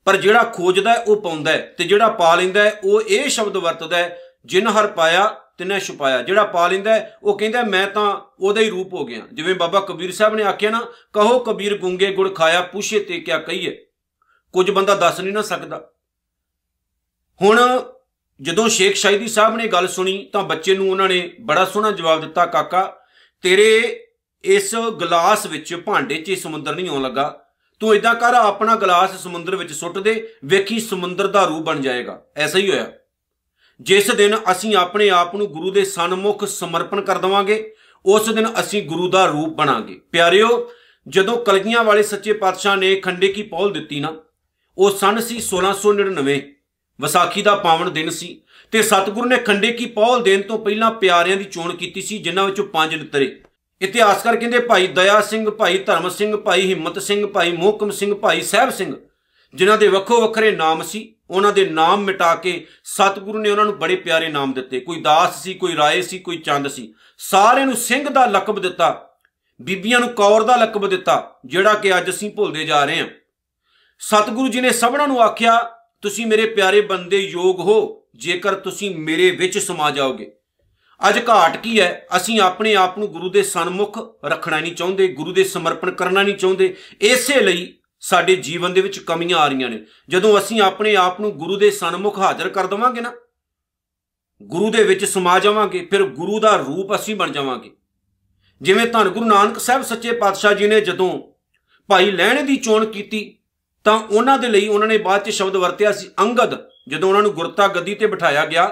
ਪਰ 0.05 0.17
ਜਿਹੜਾ 0.17 0.43
ਖੋਜਦਾ 0.43 0.93
ਹੈ, 0.93 0.97
ਉਹ 0.97 1.21
ਪਾਉਂਦਾ 1.21 1.51
ਹੈ 1.51 1.73
ਤੇ 1.77 1.83
ਜਿਹੜਾ 1.83 2.07
ਪਾ 2.07 2.35
ਲੈਂਦਾ 2.35 2.63
ਹੈ, 2.63 2.79
ਉਹ 2.83 3.01
ਇਹ 3.01 3.29
ਸ਼ਬਦ 3.29 3.57
ਵਰਤਦਾ 3.57 3.97
ਹੈ, 3.97 4.19
ਜਿਨ 4.45 4.67
ਹਰ 4.67 4.87
ਪਾਇਆ, 4.87 5.35
ਤਿਨੇ 5.57 5.79
ਛੁਪਾਇਆ। 5.79 6.21
ਜਿਹੜਾ 6.21 6.43
ਪਾ 6.43 6.67
ਲੈਂਦਾ 6.67 6.93
ਹੈ, 6.93 7.17
ਉਹ 7.23 7.39
ਕਹਿੰਦਾ 7.39 7.63
ਮੈਂ 7.63 7.87
ਤਾਂ 7.87 8.21
ਉਹਦਾ 8.39 8.61
ਹੀ 8.61 8.69
ਰੂਪ 8.69 8.93
ਹੋ 8.93 9.05
ਗਿਆ। 9.05 9.21
ਜਿਵੇਂ 9.33 9.55
ਬਾਬਾ 9.55 9.79
ਕਬੀਰ 9.79 10.11
ਸਾਹਿਬ 10.11 10.35
ਨੇ 10.35 10.43
ਆਖਿਆ 10.43 10.69
ਨਾ, 10.69 10.87
ਕਹੋ 11.13 11.39
ਕਬੀਰ 11.39 11.77
ਗੁੰਗੇ 11.77 12.13
ਗੁੜ 12.13 12.35
ਖਾਇਆ, 12.35 12.61
ਪੁੱਛੇ 12.61 12.99
ਤੇ 12.99 13.19
ਕਿਆ 13.19 13.37
ਕਹੀਏ? 13.37 13.85
ਕੁਝ 14.53 14.71
ਬੰਦਾ 14.71 14.95
ਦੱਸ 14.95 15.19
ਨਹੀਂ 15.19 15.33
ਨਾ 15.33 15.41
ਸਕਦਾ। 15.41 15.89
ਹੁਣ 17.41 17.83
ਜਦੋਂ 18.41 18.69
ਸ਼ੇਖ 18.69 18.95
ਸ਼ਾਇਦੀ 18.95 19.27
ਸਾਹਿਬ 19.27 19.55
ਨੇ 19.55 19.67
ਗੱਲ 19.67 19.87
ਸੁਣੀ 19.87 20.29
ਤਾਂ 20.33 20.43
ਬੱਚੇ 20.43 20.75
ਨੂੰ 20.75 20.91
ਉਹਨਾਂ 20.91 21.09
ਨੇ 21.09 21.35
ਬੜਾ 21.41 21.65
ਸੋਹਣਾ 21.65 21.91
ਜਵਾਬ 21.91 22.21
ਦਿੱਤਾ, 22.21 22.45
ਕਾਕਾ, 22.45 22.97
ਤੇਰੇ 23.41 24.03
ਇਸ 24.43 24.75
ਗਲਾਸ 24.75 25.45
ਵਿੱਚ 25.45 25.75
ਭਾਂਡੇ 25.75 26.15
'ਚ 26.15 26.39
ਸਮੁੰਦਰ 26.39 26.75
ਨਹੀਂ 26.75 26.89
ਆਉਣ 26.89 27.01
ਲੱਗਾ। 27.01 27.43
ਤੂੰ 27.79 27.95
ਇਦਾਂ 27.95 28.15
ਕਰ, 28.15 28.33
ਆਪਣਾ 28.33 28.75
ਗਲਾਸ 28.75 29.23
ਸਮੁੰਦਰ 29.23 29.55
ਵਿੱਚ 29.55 29.73
ਸੁੱਟ 29.73 29.97
ਦੇ, 29.97 30.33
ਵੇਖੀ 30.45 30.79
ਸਮੁੰਦਰ 30.79 31.27
ਦਾ 31.27 31.45
ਰੂਪ 31.45 31.63
ਬਣ 31.63 31.79
ਜਾਏਗਾ। 31.79 32.21
ਐਸਾ 32.35 32.59
ਹੀ 32.59 32.69
ਹੋਇਆ। 32.69 32.91
ਜਿਸ 33.81 34.11
ਦਿਨ 34.11 34.37
ਅਸੀਂ 34.51 34.75
ਆਪਣੇ 34.75 35.09
ਆਪ 35.09 35.35
ਨੂੰ 35.35 35.47
ਗੁਰੂ 35.47 35.71
ਦੇ 35.71 35.85
ਸਨਮੁਖ 35.85 36.45
ਸਮਰਪਣ 36.45 37.01
ਕਰ 37.01 37.17
ਦਵਾਂਗੇ, 37.17 37.75
ਉਸ 38.05 38.29
ਦਿਨ 38.29 38.47
ਅਸੀਂ 38.59 38.83
ਗੁਰੂ 38.83 39.09
ਦਾ 39.09 39.25
ਰੂਪ 39.25 39.49
ਬਣਾਂਗੇ। 39.49 40.01
ਪਿਆਰਿਓ, 40.11 40.71
ਜਦੋਂ 41.07 41.45
ਕਲਗੀਆਂ 41.45 41.83
ਵਾਲੇ 41.83 42.03
ਸੱਚੇ 42.03 42.33
ਪਾਤਸ਼ਾਹ 42.33 42.77
ਨੇ 42.77 42.95
ਖੰਡੇ 42.95 43.27
ਕੀ 43.27 43.43
ਪੌਲ 43.43 43.73
ਦਿੱਤੀ 43.73 43.99
ਨਾ, 43.99 44.15
ਉਹ 44.77 44.91
ਸਨ 44.91 45.19
ਸੀ 45.19 45.39
1699 45.39 46.56
ਵਿਸਾਖੀ 46.99 47.41
ਦਾ 47.41 47.55
ਪਾਵਨ 47.55 47.93
ਦਿਨ 47.93 48.09
ਸੀ 48.09 48.39
ਤੇ 48.73 48.81
ਸਤਿਗੁਰੂ 48.83 49.29
ਨੇ 49.29 49.37
ਖੰਡੇ 49.37 49.71
ਕੀ 49.71 49.85
ਪੌਲ 49.85 50.23
ਦੇਣ 50.23 50.41
ਤੋਂ 50.41 50.57
ਪਹਿਲਾਂ 50.59 50.91
ਪਿਆਰਿਆਂ 50.91 51.37
ਦੀ 51.37 51.43
ਚੋਣ 51.43 51.75
ਕੀਤੀ 51.75 52.01
ਸੀ, 52.01 52.17
ਜਿਨ੍ਹਾਂ 52.17 52.45
ਵਿੱਚੋਂ 52.45 52.65
ਪੰਜ 52.65 52.95
ਨਿਤਰੇ। 52.95 53.39
ਇਤਿਹਾਸਕਾਰ 53.81 54.35
ਕਹਿੰਦੇ, 54.35 54.59
ਭਾਈ 54.59 54.87
ਦਇਆ 54.87 55.19
ਸਿੰਘ, 55.21 55.49
ਭਾਈ 55.49 55.77
ਧਰਮ 55.77 56.09
ਸਿੰਘ, 56.09 56.35
ਭਾਈ 56.37 56.69
ਹਿੰਮਤ 56.69 56.99
ਸਿੰਘ, 56.99 57.27
ਭਾਈ 57.27 57.51
ਮੋਹਕਮ 57.51 57.91
ਸਿੰਘ, 57.91 58.13
ਭਾਈ 58.15 58.41
ਸਹਿਬ 58.41 58.69
ਸਿੰਘ, 58.69 58.95
ਜਿਨ੍ਹਾਂ 59.53 59.77
ਦੇ 59.77 59.87
ਵੱਖੋ 59.87 60.21
ਵੱਖਰੇ 60.21 60.51
ਨਾਮ 60.51 60.81
ਸੀ, 60.83 61.13
ਉਹਨਾਂ 61.29 61.51
ਦੇ 61.53 61.65
ਨਾਮ 61.65 62.03
ਮਿਟਾ 62.03 62.33
ਕੇ 62.35 62.65
ਸਤਿਗੁਰੂ 62.83 63.39
ਨੇ 63.39 63.49
ਉਹਨਾਂ 63.49 63.65
ਨੂੰ 63.65 63.77
ਬੜੇ 63.79 63.95
ਪਿਆਰੇ 63.95 64.27
ਨਾਮ 64.27 64.53
ਦਿੱਤੇ। 64.53 64.79
ਕੋਈ 64.79 65.01
ਦਾਸ 65.01 65.43
ਸੀ, 65.43 65.53
ਕੋਈ 65.53 65.75
ਰਾਏ 65.75 66.01
ਸੀ, 66.01 66.19
ਕੋਈ 66.19 66.37
ਚੰਦ 66.37 66.67
ਸੀ। 66.67 66.93
ਸਾਰਿਆਂ 67.17 67.65
ਨੂੰ 67.65 67.75
ਸਿੰਘ 67.75 68.09
ਦਾ 68.09 68.25
ਲਕਬ 68.25 68.59
ਦਿੱਤਾ, 68.59 69.09
ਬੀਬੀਆਂ 69.61 69.99
ਨੂੰ 69.99 70.09
ਕੌਰ 70.09 70.43
ਦਾ 70.43 70.55
ਲਕਬ 70.55 70.87
ਦਿੱਤਾ, 70.89 71.39
ਜਿਹੜਾ 71.45 71.73
ਕਿ 71.73 71.97
ਅੱਜ 71.97 72.09
ਅਸੀਂ 72.09 72.31
ਭੁੱਲਦੇ 72.31 72.65
ਜਾ 72.65 72.83
ਰਹੇ 72.85 72.99
ਹਾਂ। 72.99 73.07
ਸਤਿਗੁਰੂ 73.99 74.47
ਜੀ 74.47 74.61
ਨੇ 74.61 74.71
ਸਭਨਾਂ 74.71 75.07
ਨੂੰ 75.07 75.21
ਆਖਿਆ 75.21 75.59
ਤੁਸੀਂ 76.01 76.27
ਮੇਰੇ 76.27 76.45
ਪਿਆਰੇ 76.45 76.81
ਬੰਦੇ 76.81 77.17
ਯੋਗ 77.17 77.59
ਹੋ, 77.59 78.07
ਜੇਕਰ 78.15 78.53
ਤੁਸੀਂ 78.53 78.95
ਮੇਰੇ 78.95 79.31
ਵਿੱਚ 79.31 79.57
ਸਮਾ 79.57 79.91
ਜਾਓਗੇ। 79.91 80.31
ਅੱਜ 81.09 81.17
ਘਾਟ 81.29 81.57
ਕੀ 81.57 81.79
ਹੈ? 81.79 82.07
ਅਸੀਂ 82.17 82.39
ਆਪਣੇ 82.41 82.75
ਆਪ 82.75 82.97
ਨੂੰ 82.97 83.07
ਗੁਰੂ 83.07 83.29
ਦੇ 83.29 83.43
ਸਨਮੁਖ 83.43 83.97
ਰੱਖਣਾ 84.25 84.59
ਨਹੀਂ 84.59 84.75
ਚਾਹੁੰਦੇ, 84.75 85.07
ਗੁਰੂ 85.07 85.33
ਦੇ 85.33 85.43
ਸਮਰਪਣ 85.43 85.91
ਕਰਨਾ 85.91 86.23
ਨਹੀਂ 86.23 86.35
ਚਾਹੁੰਦੇ। 86.35 86.75
ਇਸੇ 87.01 87.39
ਲਈ 87.41 87.73
ਸਾਡੇ 87.99 88.35
ਜੀਵਨ 88.35 88.73
ਦੇ 88.73 88.81
ਵਿੱਚ 88.81 88.99
ਕਮੀਆਂ 88.99 89.37
ਆ 89.37 89.47
ਰਹੀਆਂ 89.47 89.69
ਨੇ। 89.69 89.79
ਜਦੋਂ 90.09 90.39
ਅਸੀਂ 90.39 90.61
ਆਪਣੇ 90.61 90.95
ਆਪ 90.95 91.21
ਨੂੰ 91.21 91.31
ਗੁਰੂ 91.31 91.55
ਦੇ 91.55 91.71
ਸਨਮੁਖ 91.71 92.19
ਹਾਜ਼ਰ 92.19 92.49
ਕਰ 92.49 92.67
ਦਵਾਂਗੇ 92.67 93.01
ਨਾ, 93.01 93.13
ਗੁਰੂ 94.43 94.71
ਦੇ 94.71 94.83
ਵਿੱਚ 94.83 95.05
ਸਮਾ 95.05 95.39
ਜਾਵਾਂਗੇ, 95.39 95.87
ਫਿਰ 95.91 96.03
ਗੁਰੂ 96.03 96.39
ਦਾ 96.39 96.55
ਰੂਪ 96.55 96.95
ਅਸੀਂ 96.95 97.15
ਬਣ 97.15 97.31
ਜਾਵਾਂਗੇ। 97.31 97.71
ਜਿਵੇਂ 98.61 98.87
ਧੰਨ 98.87 99.09
ਗੁਰੂ 99.09 99.25
ਨਾਨਕ 99.25 99.59
ਸਾਹਿਬ 99.59 99.81
ਸੱਚੇ 99.81 100.11
ਪਾਤਸ਼ਾਹ 100.11 100.53
ਜੀ 100.53 100.67
ਨੇ 100.67 100.81
ਜਦੋਂ 100.81 101.09
ਭਾਈ 101.89 102.11
ਲੈਣੇ 102.11 102.41
ਦੀ 102.43 102.55
ਚੋਣ 102.55 102.85
ਕੀਤੀ 102.85 103.36
ਤਾਂ 103.87 103.99
ਉਹਨਾਂ 103.99 104.37
ਦੇ 104.37 104.47
ਲਈ 104.47 104.67
ਉਹਨਾਂ 104.67 104.87
ਨੇ 104.87 104.97
ਬਾਅਦ 104.97 105.23
'ਚ 105.23 105.29
ਸ਼ਬਦ 105.29 105.55
ਵਰਤਿਆ 105.55 105.91
ਸੀ 105.91 106.09
ਅੰਗਦ, 106.21 106.55
ਜਦੋਂ 106.87 107.09
ਉਹਨਾਂ 107.09 107.21
ਨੂੰ 107.21 107.31
ਗੁਰਤਾ 107.33 107.67
ਗੱਦੀ 107.67 107.93
ਤੇ 107.95 108.07
ਬਿਠਾਇਆ 108.07 108.45
ਗਿਆ, 108.45 108.65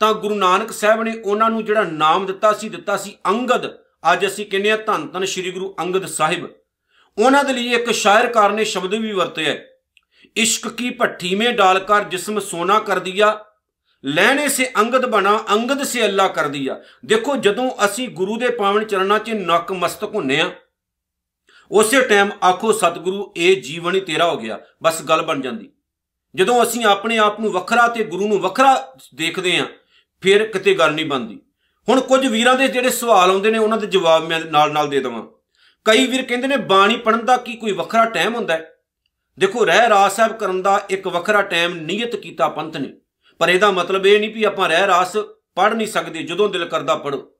ਤਾਂ 0.00 0.12
ਗੁਰੂ 0.14 0.34
ਨਾਨਕ 0.34 0.72
ਸਾਹਿਬ 0.72 1.02
ਨੇ 1.02 1.12
ਉਹਨਾਂ 1.24 1.48
ਨੂੰ 1.50 1.64
ਜਿਹੜਾ 1.64 1.82
ਨਾਮ 1.82 2.24
ਦਿੱਤਾ 2.26 2.52
ਸੀ 2.52 2.68
ਦਿੱਤਾ 2.68 2.96
ਸੀ 2.96 3.14
ਅੰਗਦ। 3.28 3.66
ਅੱਜ 4.12 4.26
ਅਸੀਂ 4.26 4.46
ਕਹਿੰਦੇ 4.46 4.70
ਆ 4.70 4.76
ਧੰਨ 4.76 5.06
ਧੰਨ 5.08 5.24
ਸ੍ਰੀ 5.24 5.50
ਗੁਰੂ 5.50 5.74
ਅੰਗਦ 5.80 6.06
ਸਾਹਿਬ। 6.06 6.48
ਉਹਨਾਂ 7.18 7.44
ਦੇ 7.44 7.52
ਲਈ 7.52 7.74
ਇੱਕ 7.74 7.90
ਸ਼ਾਇਰਕਾਰ 7.90 8.52
ਨੇ 8.52 8.64
ਸ਼ਬਦ 8.64 8.94
ਵੀ 8.94 9.12
ਵਰਤਿਆ 9.12 9.54
ਇਸ਼ਕ 10.36 10.68
ਕੀ 10.68 10.90
ਭੱਠੀ 10.90 11.34
ਮੇ 11.34 11.52
ਡਾਲ 11.52 11.78
ਕਰ 11.78 12.04
ਜਿਸਮ 12.04 12.40
ਸੋਨਾ 12.40 12.78
ਕਰ 12.78 12.98
ਦਿਆ। 12.98 13.38
ਲੈਣੇ 14.04 14.48
ਸੇ 14.48 14.70
ਅੰਗਦ 14.80 15.06
ਬਣਾ, 15.06 15.38
ਅੰਗਦ 15.52 15.82
ਸੇ 15.82 16.04
ਅੱਲਾ 16.04 16.28
ਕਰ 16.28 16.48
ਦਿਆ। 16.48 16.80
ਦੇਖੋ 17.06 17.36
ਜਦੋਂ 17.36 17.70
ਅਸੀਂ 17.84 18.08
ਗੁਰੂ 18.08 18.38
ਦੇ 18.38 18.50
ਪਾਵਨ 18.50 18.84
ਚਰਨਾਂ 18.84 19.18
'ਚ 19.18 19.30
ਨੱਕ 19.30 19.72
ਮਸਤਕ 19.72 20.14
ਹੁੰਨੇ 20.14 20.40
ਆ 20.40 20.50
ਉਸੇ 21.72 22.00
ਟਾਈਮ 22.00 22.30
ਆਖੋ, 22.44 22.72
ਸਤਿਗੁਰੂ, 22.72 23.32
ਇਹ 23.36 23.62
ਜੀਵਨ 23.62 23.94
ਹੀ 23.94 24.00
ਤੇਰਾ 24.00 24.30
ਹੋ 24.30 24.36
ਗਿਆ। 24.36 24.60
ਬਸ 24.82 25.02
ਗੱਲ 25.02 25.22
ਬਣ 25.22 25.40
ਜਾਂਦੀ। 25.40 25.72
ਜਦੋਂ 26.34 26.62
ਅਸੀਂ 26.62 26.84
ਆਪਣੇ 26.84 27.18
ਆਪ 27.18 27.40
ਨੂੰ 27.40 27.52
ਵੱਖਰਾ 27.52 27.88
ਤੇ 27.88 28.04
ਗੁਰੂ 28.04 28.28
ਨੂੰ 28.28 28.38
ਵੱਖਰਾ 28.38 28.94
ਦੇਖਦੇ 29.14 29.58
ਆ 29.58 29.66
ਫਿਰ 30.20 30.46
ਕਿਤੇ 30.46 30.74
ਗੱਲ 30.74 30.92
ਨਹੀਂ 30.92 31.06
ਬਣਦੀ। 31.06 31.40
ਹੁਣ 31.88 32.00
ਕੁਝ 32.00 32.26
ਵੀਰਾਂ 32.26 32.54
ਦੇ 32.54 32.68
ਜਿਹੜੇ 32.68 32.90
ਸਵਾਲ 32.90 33.30
ਆਉਂਦੇ 33.30 33.50
ਨੇ, 33.50 33.58
ਉਹਨਾਂ 33.58 33.78
ਦੇ 33.78 33.86
ਜਵਾਬ 33.86 34.28
ਮੈਂ 34.28 34.40
ਨਾਲ 34.40 34.72
ਨਾਲ 34.72 34.88
ਦੇ 34.88 35.00
ਦਵਾਂ। 35.00 35.22
ਕਈ 35.84 36.06
ਵੀਰ 36.06 36.22
ਕਹਿੰਦੇ 36.22 36.48
ਨੇ, 36.48 36.56
ਬਾਣੀ 36.56 36.96
ਪੜਨ 36.96 37.24
ਦਾ 37.24 37.36
ਕੀ 37.36 37.56
ਕੋਈ 37.56 37.72
ਵੱਖਰਾ 37.72 38.04
ਟਾਈਮ 38.04 38.34
ਹੁੰਦਾ 38.34 38.54
ਹੈ? 38.54 38.74
ਦੇਖੋ, 39.38 39.64
ਰਹਿ 39.64 39.88
ਰਾਸ 39.88 40.16
ਸਾਹਿਬ 40.16 40.32
ਕਰਨ 40.32 40.62
ਦਾ 40.62 40.86
ਇੱਕ 40.90 41.08
ਵੱਖਰਾ 41.08 41.42
ਟਾਈਮ 41.42 41.74
ਨਿਯਤ 41.74 42.16
ਕੀਤਾ 42.16 42.48
ਪੰਥ 42.48 42.76
ਨੇ। 42.76 42.92
ਪਰ 43.38 43.48
ਇਹਦਾ 43.48 43.70
ਮਤਲਬ 43.70 44.06
ਇਹ 44.06 44.20
ਨਹੀਂ 44.20 44.34
ਵੀ 44.34 44.44
ਆਪਾਂ 44.44 44.68
ਰਹਿ 44.68 44.86
ਰਾਸ 44.86 45.16
ਪੜ 45.54 45.74
ਨਹੀਂ 45.74 45.86
ਸਕਦੇ, 45.86 46.22
ਜਦੋਂ 46.22 46.48
ਦਿਲ 46.48 46.64
ਕਰਦਾ 46.64 46.94
ਪੜੋ 46.94 47.32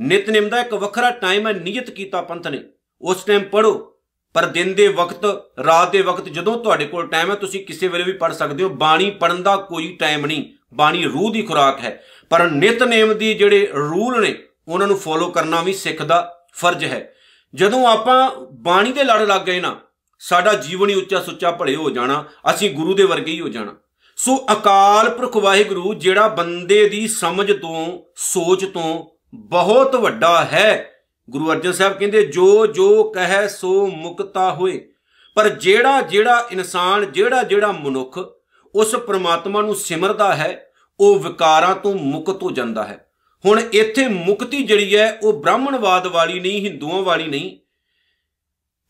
ਨਿਤਨੇਮ 0.00 0.48
ਦਾ 0.48 0.60
ਇੱਕ 0.60 0.74
ਵੱਖਰਾ 0.74 1.10
ਟਾਈਮ 1.10 1.46
ਹੈ, 1.46 1.52
ਨਿਯਤ 1.52 1.90
ਕੀਤਾ 1.90 2.22
ਪੰਥ 2.22 2.46
ਨੇ। 2.46 2.64
ਉਸ 3.00 3.24
ਟਾਈਮ 3.24 3.42
ਪੜੋ 3.42 3.92
ਪਰ 4.34 4.46
ਦਿਨ 4.46 4.74
ਦੇ 4.74 4.88
ਵਕਤ, 4.88 5.24
ਰਾਤ 5.64 5.92
ਦੇ 5.92 6.02
ਵਕਤ 6.02 6.24
ਜਦੋਂ 6.24 6.58
ਤੁਹਾਡੇ 6.58 6.84
ਕੋਲ 6.84 7.06
ਟਾਈਮ 7.06 7.30
ਹੈ, 7.30 7.34
ਤੁਸੀਂ 7.34 7.66
ਕਿਸੇ 7.66 7.88
ਵੇਲੇ 7.88 8.04
ਵੀ 8.04 8.12
ਪੜ 8.12 8.32
ਸਕਦੇ 8.32 8.64
ਹੋ। 8.64 8.68
ਬਾਣੀ 8.68 9.10
ਪੜਨ 9.10 9.42
ਦਾ 9.42 9.56
ਕੋਈ 9.56 9.96
ਟਾਈਮ 10.00 10.26
ਨਹੀਂ। 10.26 10.44
ਬਾਣੀ 10.74 11.04
ਰੂਹ 11.04 11.32
ਦੀ 11.32 11.42
ਖੁਰਾਕ 11.42 11.80
ਹੈ। 11.80 12.02
ਪਰ 12.30 12.50
ਨਿਤਨੇਮ 12.50 13.18
ਦੀ 13.18 13.34
ਜਿਹੜੇ 13.34 13.70
ਰੂਲ 13.74 14.20
ਨੇ, 14.20 14.38
ਉਹਨਾਂ 14.68 14.86
ਨੂੰ 14.86 14.98
ਫੋਲੋ 14.98 15.28
ਕਰਨਾ 15.28 15.62
ਵੀ 15.62 15.72
ਸਿੱਖ 15.72 16.02
ਦਾ 16.02 16.38
ਫਰਜ਼ 16.52 16.84
ਹੈ। 16.84 17.14
ਜਦੋਂ 17.54 17.86
ਆਪਾਂ 17.86 18.30
ਬਾਣੀ 18.52 18.92
ਦੇ 18.92 19.04
ਲੜ 19.04 19.22
ਲੱਗ 19.22 19.40
ਗਏ 19.40 19.60
ਨਾ, 19.60 19.80
ਸਾਡਾ 20.18 20.54
ਜੀਵਨ 20.54 20.88
ਹੀ 20.88 20.94
ਉੱਚਾ 20.94 21.20
ਸੁੱਚਾ 21.20 21.50
ਭਲੇ 21.50 21.76
ਹੋ 21.76 21.90
ਜਾਣਾ, 21.90 22.24
ਅਸੀਂ 22.54 22.70
ਗੁਰੂ 22.70 22.94
ਦੇ 22.94 23.02
ਵਰਗੇ 23.02 23.32
ਹੀ 23.32 23.40
ਹੋ 23.40 23.48
ਜਾਣਾ। 23.48 23.76
ਸੋ 24.16 24.46
ਅਕਾਲ 24.52 25.10
ਪੁਰਖ 25.10 25.36
ਵਾਹਿਗੁਰੂ, 25.36 25.94
ਜਿਹੜਾ 25.94 26.28
ਬੰਦੇ 26.28 26.88
ਦੀ 26.88 27.08
ਸਮਝ 27.08 27.52
ਤੋਂ, 27.52 27.98
ਸੋਚ 28.16 28.64
ਤੋਂ 28.64 29.06
ਬਹੁਤ 29.34 29.96
ਵੱਡਾ 29.96 30.44
ਹੈ। 30.44 30.90
ਗੁਰੂ 31.30 31.52
ਅਰਜਨ 31.52 31.72
ਸਾਹਿਬ 31.72 31.98
ਕਹਿੰਦੇ, 31.98 32.26
ਜੋ 32.26 32.66
ਜੋ 32.66 33.04
ਕਹੈ 33.04 33.46
ਸੋ 33.46 33.86
ਮੁਕਤਾ 33.86 34.52
ਹੋਏ। 34.52 34.88
ਪਰ 35.34 35.48
ਜਿਹੜਾ 35.48 36.02
ਜਿਹੜਾ 36.02 36.48
ਇਨਸਾਨ, 36.52 37.12
ਜਿਹੜਾ 37.12 37.42
ਜਿਹੜਾ 37.42 37.72
ਮਨੁੱਖ 37.72 38.18
ਉਸ 38.74 38.94
ਪ੍ਰਮਾਤਮਾ 38.94 39.62
ਨੂੰ 39.62 39.74
ਸਿਮਰਦਾ 39.74 40.34
ਹੈ, 40.34 40.70
ਉਹ 41.00 41.18
ਵਿਕਾਰਾਂ 41.18 41.74
ਤੋਂ 41.74 41.94
ਮੁਕਤ 41.94 42.42
ਹੋ 42.42 42.50
ਜਾਂਦਾ 42.50 42.84
ਹੈ। 42.84 43.10
ਹੁਣ 43.46 43.60
ਇੱਥੇ 43.72 44.08
ਮੁਕਤੀ 44.08 44.62
ਜਿਹੜੀ 44.62 44.96
ਹੈ, 44.96 45.18
ਉਹ 45.22 45.32
ਬ੍ਰਾਹਮਣਵਾਦ 45.32 46.06
ਵਾਲੀ 46.06 46.40
ਨਹੀਂ, 46.40 46.68
ਹਿੰਦੂਆਂ 46.68 47.02
ਵਾਲੀ 47.02 47.26
ਨਹੀਂ। 47.26 47.58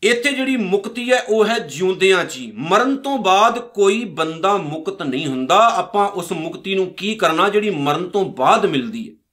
ਇੱਥੇ 0.03 0.33
ਜਿਹੜੀ 0.33 0.57
ਮੁਕਤੀ 0.57 1.13
ਹੈ, 1.13 1.23
ਉਹ 1.29 1.47
ਹੈ 1.47 1.59
ਜਿਉਂਦਿਆਂ 1.59 2.25
'ਚ 2.25 2.39
ਮਰਨ 2.55 2.97
ਤੋਂ 2.97 3.19
ਬਾਅਦ 3.19 3.59
ਕੋਈ 3.59 4.05
ਬੰਦਾ 4.05 4.57
ਮੁਕਤ 4.57 5.03
ਨਹੀਂ 5.03 5.27
ਹੁੰਦਾ। 5.27 5.57
ਆਪਾਂ 5.57 6.09
ਉਸ 6.09 6.33
ਮੁਕਤੀ 6.33 6.75
ਨੂੰ 6.75 6.87
ਕੀ 6.87 7.15
ਕਰਨਾ, 7.15 7.49
ਜਿਹੜੀ 7.49 7.71
ਮਰਨ 7.71 8.09
ਤੋਂ 8.09 8.25
ਬਾਅਦ 8.25 8.67
ਮਿਲਦੀ 8.67 9.11
ਹੈ। 9.11 9.26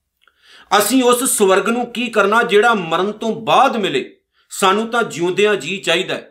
ਅਸੀਂ 0.78 1.04
ਉਸ 1.04 1.24
ਸਵਰਗ 1.24 1.68
ਨੂੰ 1.68 1.86
ਕੀ 1.86 2.06
ਕਰਨਾ 2.06 2.42
ਜਿਹੜਾ 2.42 2.74
ਮਰਨ 2.74 3.12
ਤੋਂ 3.12 3.40
ਬਾਅਦ 3.40 3.76
ਮਿਲੇ? 3.76 4.16
ਸਾਨੂੰ 4.50 4.88
ਤਾਂ 4.88 5.02
ਜਿਉਂਦਿਆਂ 5.02 5.56
ਜੀ 5.56 5.76
ਚਾਹੀਦਾ 5.76 6.14
ਹੈ। 6.14 6.30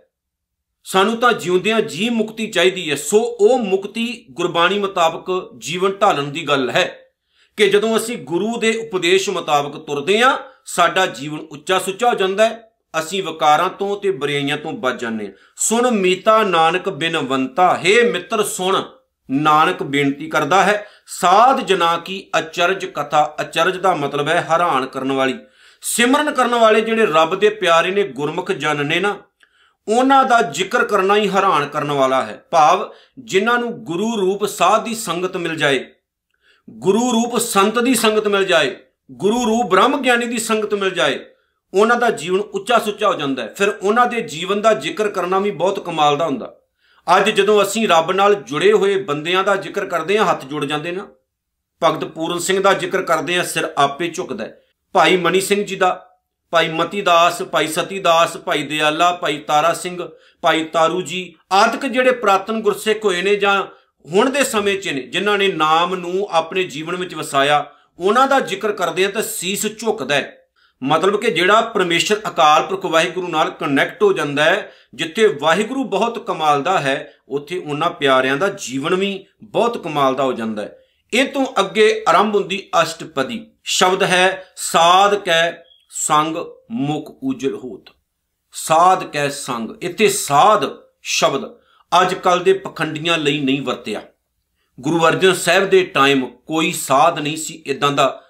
ਸਾਨੂੰ 0.83 1.17
ਤਾਂ 1.17 1.33
ਜਿਉਂਦਿਆਂ 1.33 1.81
ਜੀ 1.81 2.09
ਮੁਕਤੀ 2.09 2.51
ਚਾਹੀਦੀ 2.51 2.91
ਹੈ। 2.91 2.95
ਸੋ 2.95 3.37
ਉਹ 3.39 3.59
ਮੁਕਤੀ 3.59 4.25
ਗੁਰਬਾਣੀ 4.31 4.79
ਮੁਤਾਬਕ 4.79 5.55
ਜੀਵਨ 5.57 5.91
ਢਾਲਣ 5.91 6.23
ਦੀ 6.23 6.47
ਗੱਲ 6.47 6.69
ਹੈ 6.69 6.99
ਕਿ 7.57 7.69
ਜਦੋਂ 7.69 7.97
ਅਸੀਂ 7.97 8.17
ਗੁਰੂ 8.17 8.57
ਦੇ 8.57 8.77
ਉਪਦੇਸ਼ 8.77 9.29
ਮੁਤਾਬਕ 9.29 9.79
ਤੁਰਦੇ 9.79 10.21
ਹਾਂ, 10.21 10.37
ਸਾਡਾ 10.65 11.05
ਜੀਵਨ 11.05 11.39
ਉੱਚਾ 11.39 11.79
ਸੁੱਚਾ 11.79 12.09
ਹੋ 12.09 12.13
ਜਾਂਦਾ 12.13 12.49
ਹੈ। 12.49 12.71
ਅਸੀਂ 12.99 13.23
ਵਿਕਾਰਾਂ 13.23 13.69
ਤੋਂ 13.69 14.01
ਤੇ 14.01 14.11
ਬੁਰਾਈਆਂ 14.11 14.57
ਤੋਂ 14.57 14.71
ਬਚ 14.71 15.01
ਜਾਂਦੇ 15.01 15.25
ਹਾਂ। 15.25 15.33
ਸੁਣ 15.55 15.91
ਮੀਤਾ 15.91 16.43
ਨਾਨਕ 16.43 16.89
ਬਿਨਵੰਤਾ 16.89 17.77
ਹੈ 17.77 18.11
ਮਿੱਤਰ 18.11 18.43
ਸੁਣ। 18.43 18.83
ਨਾਨਕ 19.29 19.83
ਬੇਨਤੀ 19.83 20.29
ਕਰਦਾ 20.29 20.63
ਹੈ, 20.63 20.85
ਸਾਧ 21.07 21.59
ਜਨਾ 21.61 21.95
ਕੀ 21.97 22.25
ਅਚਰਜ 22.39 22.85
ਕਥਾ, 22.85 23.35
ਅਚਰਜ 23.41 23.77
ਦਾ 23.77 23.93
ਮਤਲਬ 23.95 24.27
ਹੈ 24.27 24.41
ਹੈਰਾਨ 24.49 24.85
ਕਰਨ 24.85 25.11
ਵਾਲੀ। 25.11 25.37
ਸਿਮਰਨ 25.83 26.31
ਕਰਨ 26.31 26.55
ਵਾਲੇ 26.55 26.81
ਜਿਹੜੇ 26.81 27.05
ਰੱਬ 27.05 27.35
ਦੇ 27.35 27.49
ਪਿਆਰੇ 27.49 27.91
ਨੇ, 27.91 28.03
ਗੁਰਮੁਖ 28.03 28.51
ਜਨ 28.51 28.85
ਨੇ 28.85 28.99
ਨਾ, 28.99 29.15
ਉਹਨਾਂ 29.87 30.23
ਦਾ 30.25 30.41
ਜ਼ਿਕਰ 30.41 30.83
ਕਰਨਾ 30.85 31.15
ਹੀ 31.15 31.29
ਹੈਰਾਨ 31.29 31.67
ਕਰਨ 31.67 31.91
ਵਾਲਾ 31.91 32.21
ਹੈ। 32.23 32.43
ਭਾਵ 32.51 32.89
ਜਿਨ੍ਹਾਂ 33.19 33.57
ਨੂੰ 33.59 33.71
ਗੁਰੂ 33.83 34.15
ਰੂਪ 34.17 34.45
ਸਾਧ 34.45 34.83
ਦੀ 34.83 34.95
ਸੰਗਤ 34.95 35.37
ਮਿਲ 35.37 35.55
ਜਾਏ, 35.55 35.83
ਗੁਰੂ 36.69 37.11
ਰੂਪ 37.11 37.37
ਸੰਤ 37.37 37.79
ਦੀ 37.79 37.95
ਸੰਗਤ 37.95 38.27
ਮਿਲ 38.27 38.45
ਜਾਏ, 38.45 38.75
ਗੁਰੂ 39.11 39.45
ਰੂਪ 39.45 39.69
ਬ੍ਰਹਮ 39.69 40.01
ਗਿਆਨੀ 40.01 40.25
ਦੀ 40.25 40.37
ਸੰਗਤ 40.37 40.73
ਮਿਲ 40.73 40.89
ਜਾਏ, 40.89 41.19
ਉਹਨਾਂ 41.73 41.95
ਦਾ 41.95 42.09
ਜੀਵਨ 42.09 42.39
ਉੱਚਾ 42.39 42.77
ਸੁੱਚਾ 42.79 43.07
ਹੋ 43.07 43.13
ਜਾਂਦਾ 43.13 43.43
ਹੈ। 43.43 43.53
ਫਿਰ 43.57 43.69
ਉਹਨਾਂ 43.81 44.05
ਦੇ 44.05 44.21
ਜੀਵਨ 44.21 44.61
ਦਾ 44.61 44.73
ਜ਼ਿਕਰ 44.73 45.07
ਕਰਨਾ 45.07 45.39
ਵੀ 45.39 45.51
ਬਹੁਤ 45.51 45.85
ਕਮਾਲ 45.85 46.17
ਦਾ 46.17 46.25
ਹੁੰਦਾ। 46.25 46.53
ਅੱਜ 47.07 47.29
ਜਦੋਂ 47.29 47.61
ਅਸੀਂ 47.63 47.87
ਰੱਬ 47.87 48.11
ਨਾਲ 48.11 48.33
ਜੁੜੇ 48.35 48.71
ਹੋਏ 48.71 48.95
ਬੰਦਿਆਂ 49.03 49.43
ਦਾ 49.43 49.55
ਜ਼ਿਕਰ 49.55 49.85
ਕਰਦੇ 49.85 50.17
ਹਾਂ, 50.17 50.25
ਹੱਥ 50.25 50.45
ਜੁੜ 50.45 50.65
ਜਾਂਦੇ 50.65 50.91
ਨਾ 50.91 51.07
ਭਗਤ 51.81 52.03
ਪੂਰਨ 52.05 52.39
ਸਿੰਘ 52.39 52.59
ਦਾ 52.61 52.73
ਜ਼ਿਕਰ 52.73 53.01
ਕਰਦੇ 53.01 53.37
ਹਾਂ, 53.37 53.43
ਸਿਰ 53.43 53.67
ਆਪੇ 53.77 54.07
ਝੁਕਦਾ 54.07 54.47
ਭਾਈ 54.95 55.17
ਮਨੀ 55.17 55.41
ਸਿੰਘ 55.41 55.63
ਜੀ 55.63 55.75
ਦਾ, 55.75 56.09
ਭਾਈ 56.51 56.67
ਮਤੀ 56.69 57.01
ਦਾਸ, 57.01 57.41
ਭਾਈ 57.41 57.67
ਸਤੀ 57.67 57.99
ਦਾਸ, 57.99 58.37
ਭਾਈ 58.37 58.63
ਦਿਆਲਾ, 58.63 59.11
ਭਾਈ 59.11 59.37
ਤਾਰਾ 59.37 59.73
ਸਿੰਘ, 59.73 60.09
ਭਾਈ 60.41 60.63
ਤਾਰੂ 60.63 61.01
ਜੀ, 61.01 61.35
ਆਦਿਕ 61.51 61.85
ਜਿਹੜੇ 61.85 62.11
ਪ੍ਰਾਤਨ 62.11 62.61
ਗੁਰਸਿੱਖ 62.61 63.05
ਹੋਏ 63.05 63.21
ਨੇ 63.21 63.35
ਜਾਂ 63.35 63.63
ਹੁਣ 64.05 64.29
ਦੇ 64.29 64.43
ਸਮੇਂ 64.43 64.77
'ਚ 64.77 64.87
ਨੇ, 64.87 65.01
ਜਿਨ੍ਹਾਂ 65.01 65.37
ਨੇ 65.37 65.47
ਨਾਮ 65.47 65.95
ਨੂੰ 65.95 66.27
ਆਪਣੇ 66.31 66.63
ਜੀਵਨ 66.63 66.95
ਵਿੱਚ 66.95 67.15
ਵਸਾਇਆ, 67.15 67.65
ਉਹਨਾਂ 67.99 68.27
ਦਾ 68.27 68.39
ਜ਼ਿਕਰ 68.39 68.71
ਕਰਦੇ 68.71 69.05
ਆ 69.05 69.09
ਤਾਂ 69.09 69.21
ਸੀਸ 69.21 69.65
ਝੁਕਦਾ 69.79 70.15
ਹੈ। 70.15 70.42
ਮਤਲਬ 70.83 71.21
ਕਿ 71.21 71.31
ਜਿਹੜਾ 71.31 71.61
ਪਰਮੇਸ਼ਰ 71.61 72.15
ਅਕਾਲ 72.27 72.63
ਪੁਰਖ 72.63 72.85
ਵਾਹਿਗੁਰੂ 72.85 73.27
ਨਾਲ 73.27 73.49
ਕਨੈਕਟ 73.49 74.03
ਹੋ 74.03 74.13
ਜਾਂਦਾ 74.13 74.43
ਹੈ, 74.43 74.71
ਜਿੱਥੇ 74.95 75.37
ਵਾਹਿਗੁਰੂ 75.41 75.83
ਬਹੁਤ 75.83 76.27
ਕਮਾਲ 76.27 76.63
ਦਾ 76.63 76.79
ਹੈ, 76.79 77.13
ਉੱਥੇ 77.29 77.57
ਉਹਨਾਂ 77.57 77.89
ਪਿਆਰਿਆਂ 77.89 78.37
ਦਾ 78.37 78.47
ਜੀਵਨ 78.47 78.95
ਵੀ 78.95 79.25
ਬਹੁਤ 79.43 79.83
ਕਮਾਲ 79.83 80.15
ਦਾ 80.15 80.23
ਹੋ 80.23 80.33
ਜਾਂਦਾ 80.33 80.61
ਹੈ। 80.61 80.79
ਇਹ 81.13 81.25
ਤੋਂ 81.25 81.45
ਅੱਗੇ 81.59 82.03
ਆਰੰਭ 82.09 82.35
ਹੁੰਦੀ 82.35 82.69
ਅਸ਼ਟਪਦੀ। 82.83 83.51
ਸ਼ਬਦ 83.63 84.03
ਹੈ, 84.03 84.45
ਸਾਧ 84.55 85.15
ਕੈ 85.15 85.63
ਸੰਗ 85.89 86.37
ਮੁਖ 86.71 87.17
ਉਜਲ 87.23 87.55
ਹੋਤ। 87.55 87.89
ਸਾਧ 88.53 89.03
ਕੈ 89.03 89.29
ਸੰਗ, 89.29 89.83
ਇੱਥੇ 89.83 90.09
ਸਾਧ 90.09 90.63
ਸ਼ਬਦ 91.01 91.59
ਅੱਜ 92.01 92.13
ਕੱਲ 92.13 92.39
ਦੇ 92.39 92.53
ਪਖੰਡੀਆਂ 92.53 93.17
ਲਈ 93.17 93.41
ਨਹੀਂ 93.41 93.61
ਵਰਤਿਆ। 93.61 94.01
ਗੁਰੂ 94.79 95.07
ਅਰਜਨ 95.07 95.33
ਸਾਹਿਬ 95.33 95.69
ਦੇ 95.69 95.83
ਟਾਈਮ 95.83 96.25
ਕੋਈ 96.25 96.71
ਸਾਧ 96.71 97.19
ਨਹੀਂ 97.19 97.37
ਸੀ 97.37 97.63
ਇਦਾਂ 97.65 97.91
ਦਾ 97.91 98.22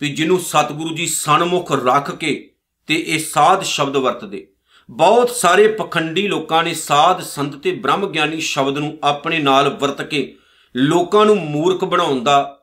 ਵੀ 0.00 0.08
ਜਿਹਨੂੰ 0.08 0.40
ਸਤਿਗੁਰੂ 0.40 0.94
ਜੀ 0.94 1.06
ਸਨਮੁਖ 1.06 1.72
ਰੱਖ 1.72 2.10
ਕੇ 2.10 2.50
ਤੇ 2.86 3.04
ਇਹ 3.06 3.18
ਸਾਧ 3.18 3.62
ਸ਼ਬਦ 3.62 3.96
ਵਰਤਦੇ। 3.96 4.48
ਬਹੁਤ 4.90 5.30
ਸਾਰੇ 5.30 5.68
ਪਖੰਡੀ 5.68 6.28
ਲੋਕਾਂ 6.28 6.64
ਨੇ 6.64 6.74
ਸਾਧ 6.74 7.20
ਸੰਤ 7.20 7.56
ਤੇ 7.56 7.70
ਬ੍ਰਹਮ 7.70 8.06
ਗਿਆਨੀ 8.06 8.40
ਸ਼ਬਦ 8.40 8.78
ਨੂੰ 8.78 8.98
ਆਪਣੇ 9.04 9.38
ਨਾਲ 9.38 9.68
ਵਰਤ 9.68 10.02
ਕੇ 10.02 10.36
ਲੋਕਾਂ 10.76 11.26
ਨੂੰ 11.26 11.36
ਮੂਰਖ 11.36 11.84
ਬਣਾਉਣ 11.84 12.24
ਦਾ 12.24 12.60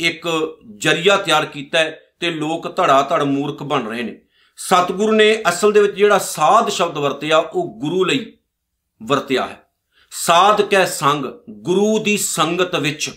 ਇੱਕ 0.00 0.28
ਜਰੀਆ 0.76 1.16
ਤਿਆਰ 1.16 1.46
ਕੀਤਾ 1.46 1.78
ਹੈ 1.78 2.00
ਤੇ 2.20 2.30
ਲੋਕ 2.30 2.76
ਧੜਾ 2.76 3.02
ਧੜ 3.02 3.22
ਮੂਰਖ 3.22 3.62
ਬਣ 3.62 3.86
ਰਹੇ 3.86 4.02
ਨੇ। 4.02 4.20
ਸਤਿਗੁਰੂ 4.56 5.12
ਨੇ 5.12 5.42
ਅਸਲ 5.48 5.72
ਦੇ 5.72 5.80
ਵਿੱਚ 5.80 5.94
ਜਿਹੜਾ 5.94 6.18
ਸਾਧ 6.18 6.68
ਸ਼ਬਦ 6.68 6.98
ਵਰਤਿਆ, 6.98 7.38
ਉਹ 7.38 7.80
ਗੁਰੂ 7.80 8.04
ਲਈ 8.04 8.32
ਵਰਤਿਆ 9.02 9.46
ਹੈ। 9.46 9.62
ਸਾਧ 10.10 10.62
ਕੈ 10.62 10.84
ਸੰਗ, 10.84 11.24
ਗੁਰੂ 11.50 11.98
ਦੀ 11.98 12.16
ਸੰਗਤ 12.16 12.76
ਵਿੱਚ 12.76 13.10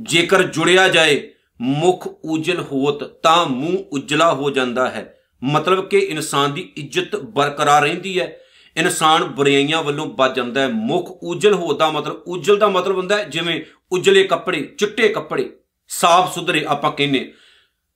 ਜੇਕਰ 0.00 0.42
ਜੁੜਿਆ 0.42 0.88
ਜਾਏ 0.88 1.30
ਮੁਖ 1.60 2.06
ਉਜਲ 2.24 2.60
ਹੋਤ 2.60 3.04
ਤਾਂ 3.04 3.46
ਮੂੰਹ 3.46 3.78
ਉਜਲਾ 3.92 4.34
ਹੋ 4.34 4.50
ਜਾਂਦਾ 4.50 4.90
ਹੈ। 4.90 5.18
ਮਤਲਬ 5.44 5.88
ਕਿ 5.88 5.98
ਇਨਸਾਨ 5.98 6.54
ਦੀ 6.54 6.72
ਇੱਜ਼ਤ 6.76 7.16
ਬਰਕਰਾਰ 7.16 7.82
ਰਹਿੰਦੀ 7.82 8.20
ਹੈ। 8.20 8.40
ਇਨਸਾਨ 8.76 9.24
ਬੁਰਾਈਆਂ 9.24 9.82
ਵੱਲੋਂ 9.82 10.06
ਬਚ 10.06 10.36
ਜਾਂਦਾ 10.36 10.60
ਹੈ। 10.60 10.68
ਮੁਖ 10.68 11.18
ਉਜਲ 11.22 11.54
ਹੋਤ 11.54 11.78
ਦਾ 11.78 11.90
ਮਤਲਬ, 11.90 12.22
ਉਜਲ 12.26 12.56
ਦਾ 12.56 12.68
ਮਤਲਬ 12.68 12.96
ਹੁੰਦਾ 12.96 13.16
ਹੈ 13.16 13.24
ਜਿਵੇਂ 13.24 13.60
ਉਜਲੇ 13.92 14.24
ਕੱਪੜੇ, 14.24 14.74
ਚਿੱਟੇ 14.78 15.08
ਕੱਪੜੇ, 15.08 15.56
ਸਾਫ਼ 15.88 16.34
ਸੁਧਰੇ 16.34 16.64
ਆਪਾਂ 16.68 16.92
ਕਹਿੰਨੇ 16.92 17.32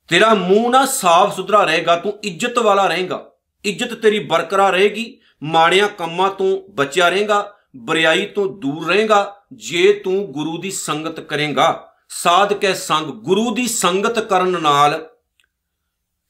ਤੇਰਾ 0.09 0.35
ਮੂੰਹ 0.35 0.71
ਨਾ 0.71 0.87
ਸਾਫ਼ 0.87 1.37
ਸੁਧਰਾ 1.37 1.64
ਰਹੇਗਾ, 1.64 1.97
ਤੂੰ 1.97 2.19
ਇੱਜ਼ਤ 2.23 2.59
ਵਾਲਾ 2.59 2.87
ਰਹੇਗਾ। 2.87 3.31
ਇੱਜ਼ਤ 3.64 3.95
ਤੇਰੀ 3.95 4.19
ਬਰਕਰਾਰ 4.19 4.73
ਰਹੇਗੀ, 4.73 5.21
ਮਾੜਿਆਂ 5.43 5.88
ਕੰਮਾਂ 5.88 6.31
ਤੋਂ 6.31 6.73
ਬਚਿਆ 6.73 7.09
ਰਹੇਗਾ 7.09 7.57
ਬਰਿਆਈ 7.76 8.26
ਤੋਂ 8.26 8.47
ਦੂਰ 8.47 8.87
ਰਹੇਗਾ, 8.87 9.37
ਜੇ 9.52 9.93
ਤੂੰ 9.93 10.33
ਗੁਰੂ 10.33 10.59
ਦੀ 10.59 10.71
ਸੰਗਤ 10.71 11.21
ਕਰੇਗਾ। 11.21 11.89
ਸਾਧ 12.12 12.52
ਕੇ 12.52 12.75
ਸੰਗ, 12.75 13.07
ਗੁਰੂ 13.07 13.55
ਦੀ 13.55 13.69
ਸੰਗਤ 13.69 14.19
ਕਰਨ 14.19 14.62
ਨਾਲ, 14.62 15.09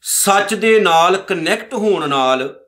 ਸੱਚ 0.03 0.55
ਦੇ 0.55 0.81
ਨਾਲ 0.81 1.17
ਕਨੈਕਟ 1.17 1.75
ਹੋਣ 1.75 2.09
ਨਾਲ 2.09 2.61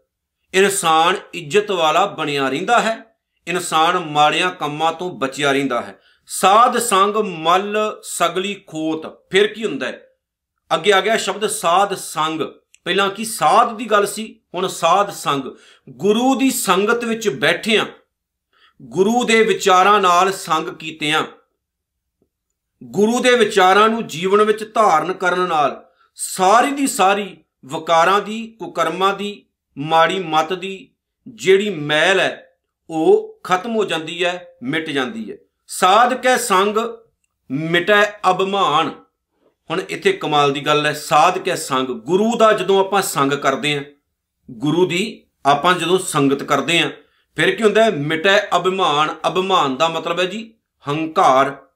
ਇਨਸਾਨ 0.55 1.17
ਇੱਜ਼ਤ 1.35 1.71
ਵਾਲਾ 1.71 2.07
ਬਣਿਆ 2.07 2.49
ਰਹਿੰਦਾ 2.49 2.81
ਹੈ, 2.81 3.05
ਇਨਸਾਨ 3.47 3.99
ਮਾੜਿਆਂ 3.99 4.51
ਕੰਮਾਂ 4.51 4.93
ਤੋਂ 4.93 5.11
ਬਚਿਆ 5.11 5.53
ਰਹਿੰਦਾ 5.53 5.81
ਹੈ। 5.81 5.99
ਸਾਧ 6.27 6.79
ਸੰਗ 6.79 7.17
ਮਲ 7.17 7.77
ਸਗਲੀ 8.03 8.55
ਖੋਤ, 8.67 9.31
ਫਿਰ 9.31 9.47
ਕੀ 9.47 9.65
ਹੁੰਦਾ 9.65 9.87
ਹੈ? 9.87 10.07
ਅੱਗੇ 10.75 10.93
ਆ 10.93 11.01
ਗਿਆ 11.01 11.17
ਸ਼ਬਦ 11.17 11.47
ਸਾਧ 11.47 11.95
ਸੰਗ। 11.95 12.41
ਪਹਿਲਾਂ 12.85 13.11
ਕੀ 13.11 13.25
ਸਾਧ 13.25 13.77
ਦੀ 13.77 13.87
ਗੱਲ 13.87 14.07
ਸੀ? 14.07 14.41
ਹੁਣ 14.55 14.69
ਸਾਧ 14.69 15.11
ਸੰਗ। 15.11 15.45
ਗੁਰੂ 15.91 16.35
ਦੀ 16.35 16.51
ਸੰਗਤ 16.51 17.05
ਵਿੱਚ 17.05 17.29
ਬੈਠਿਆਂ 17.29 17.87
ਗੁਰੂ 18.83 19.25
ਦੇ 19.25 19.43
ਵਿਚਾਰਾਂ 19.43 20.01
ਨਾਲ 20.01 20.33
ਸੰਗ 20.33 20.69
ਕੀਤਿਆਂ 20.69 21.25
ਗੁਰੂ 22.83 23.21
ਦੇ 23.21 23.37
ਵਿਚਾਰਾਂ 23.37 23.89
ਨੂੰ 23.89 24.07
ਜੀਵਨ 24.07 24.43
ਵਿੱਚ 24.43 24.75
ਧਾਰਨ 24.75 25.13
ਕਰਨ 25.13 25.41
ਨਾਲ 25.49 25.85
ਸਾਰੀ 26.15 26.71
ਦੀ 26.71 26.87
ਸਾਰੀ 26.87 27.37
ਵਕਾਰਾਂ 27.67 28.21
ਦੀ, 28.21 28.57
ਕੁਕਰਮਾਂ 28.59 29.15
ਦੀ, 29.15 29.47
ਮਾੜੀ 29.79 30.19
ਮਤ 30.19 30.53
ਦੀ 30.53 30.95
ਜਿਹੜੀ 31.29 31.71
ਮੈਲ 31.71 32.21
ਹੈ, 32.21 32.57
ਉਹ 32.91 33.41
ਖਤਮ 33.45 33.77
ਹੋ 33.77 33.85
ਜਾਂਦੀ 33.85 34.25
ਹੈ, 34.25 34.47
ਮਿਟ 34.63 34.91
ਜਾਂਦੀ 34.91 35.33
ਹੈ। 35.33 35.37
ਸਾਧ 35.67 36.15
ਕੈ 36.15 36.37
ਸੰਗ, 36.37 36.79
ਮਿਟੈ 37.51 38.03
ਅਭਮਾਨ। 38.31 39.05
ਹੁਣ 39.71 39.83
ਇੱਥੇ 39.89 40.13
ਕਮਾਲ 40.13 40.53
ਦੀ 40.53 40.61
ਗੱਲ 40.61 40.87
ਹੈ 40.87 40.93
ਸਾਧ 40.93 41.39
ਕੇ 41.39 41.57
ਸੰਗ। 41.57 41.87
ਗੁਰੂ 41.87 42.37
ਦਾ 42.37 42.53
ਜਦੋਂ 42.53 42.81
ਆਪਾਂ 42.81 43.03
ਸੰਗ 43.03 43.33
ਕਰਦੇ 43.33 43.79
ਆਂ 43.79 43.85
ਗੁਰੂ 44.51 44.87
ਦੀ 44.87 45.27
ਆਪਾਂ 45.47 45.75
ਜਦੋਂ 45.75 45.99
ਸੰਗਤ 45.99 46.43
ਕਰਦੇ 46.43 46.79
ਆਂ 46.79 46.91
ਫਿਰ 47.37 47.57
ਕੀ 47.57 47.63
ਹੁੰਦਾ 47.63 47.85
ਹੈ? 47.85 47.91
ਮਿਟੈ 47.91 48.41
ਅਭਿਮਾਨ। 48.57 49.15
ਅਭਿਮਾਨ 49.29 49.77
ਦਾ 49.77 49.89
ਮਤਲਬ 49.89 50.21
ਹੈ 50.21 50.25
ਜੀ, 50.25 50.55
ਹੰਕਾਰ। 50.89 51.67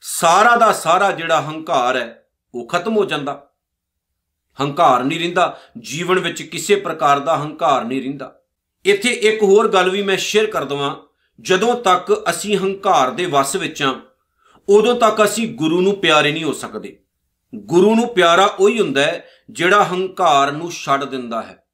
ਸਾਰਾ 0.00 0.56
ਦਾ 0.56 0.72
ਸਾਰਾ 0.72 1.10
ਜਿਹੜਾ 1.10 1.42
ਹੰਕਾਰ 1.42 1.96
ਹੈ, 1.96 2.26
ਉਹ 2.54 2.68
ਖਤਮ 2.68 2.96
ਹੋ 2.96 3.04
ਜਾਂਦਾ। 3.04 3.50
ਹੰਕਾਰ 4.60 5.04
ਨਹੀਂ 5.04 5.20
ਰਹਿੰਦਾ, 5.20 5.60
ਜੀਵਨ 5.78 6.18
ਵਿੱਚ 6.18 6.42
ਕਿਸੇ 6.42 6.76
ਪ੍ਰਕਾਰ 6.76 7.18
ਦਾ 7.20 7.36
ਹੰਕਾਰ 7.36 7.84
ਨਹੀਂ 7.84 8.02
ਰਹਿੰਦਾ। 8.02 8.40
ਇੱਥੇ 8.84 9.08
ਇੱਕ 9.08 9.42
ਹੋਰ 9.42 9.68
ਗੱਲ 9.68 9.90
ਵੀ 9.90 10.02
ਮੈਂ 10.02 10.16
ਸ਼ੇਅਰ 10.16 10.46
ਕਰ 10.46 10.64
ਦਵਾਂ। 10.64 10.96
ਜਦੋਂ 11.40 11.80
ਤੱਕ 11.80 12.24
ਅਸੀਂ 12.30 12.56
ਹੰਕਾਰ 12.56 13.10
ਦੇ 13.10 13.26
ਵਸ 13.26 13.56
ਵਿੱਚ 13.56 13.82
ਆਂ 13.82 13.94
ਉਦੋਂ 14.68 14.94
ਤੱਕ 14.94 15.24
ਅਸੀਂ 15.24 15.54
ਗੁਰੂ 15.54 15.80
ਨੂੰ 15.80 16.00
ਪਿਆਰੇ 16.00 16.32
ਨਹੀਂ 16.32 16.44
ਹੋ 16.44 16.52
ਸਕਦੇ। 16.52 17.00
ਗੁਰੂ 17.54 17.94
ਨੂੰ 17.94 18.14
ਪਿਆਰਾ 18.14 18.44
ਉਹੀ 18.44 18.80
ਹੁੰਦਾ 18.80 19.00
ਹੈ, 19.00 19.28
ਜਿਹੜਾ 19.50 19.84
ਹੰਕਾਰ 19.84 20.52
ਨੂੰ 20.52 20.72
ਛੱਡ 20.72 21.04
ਦਿੰਦਾ 21.04 21.42
ਹੈ। 21.42 21.64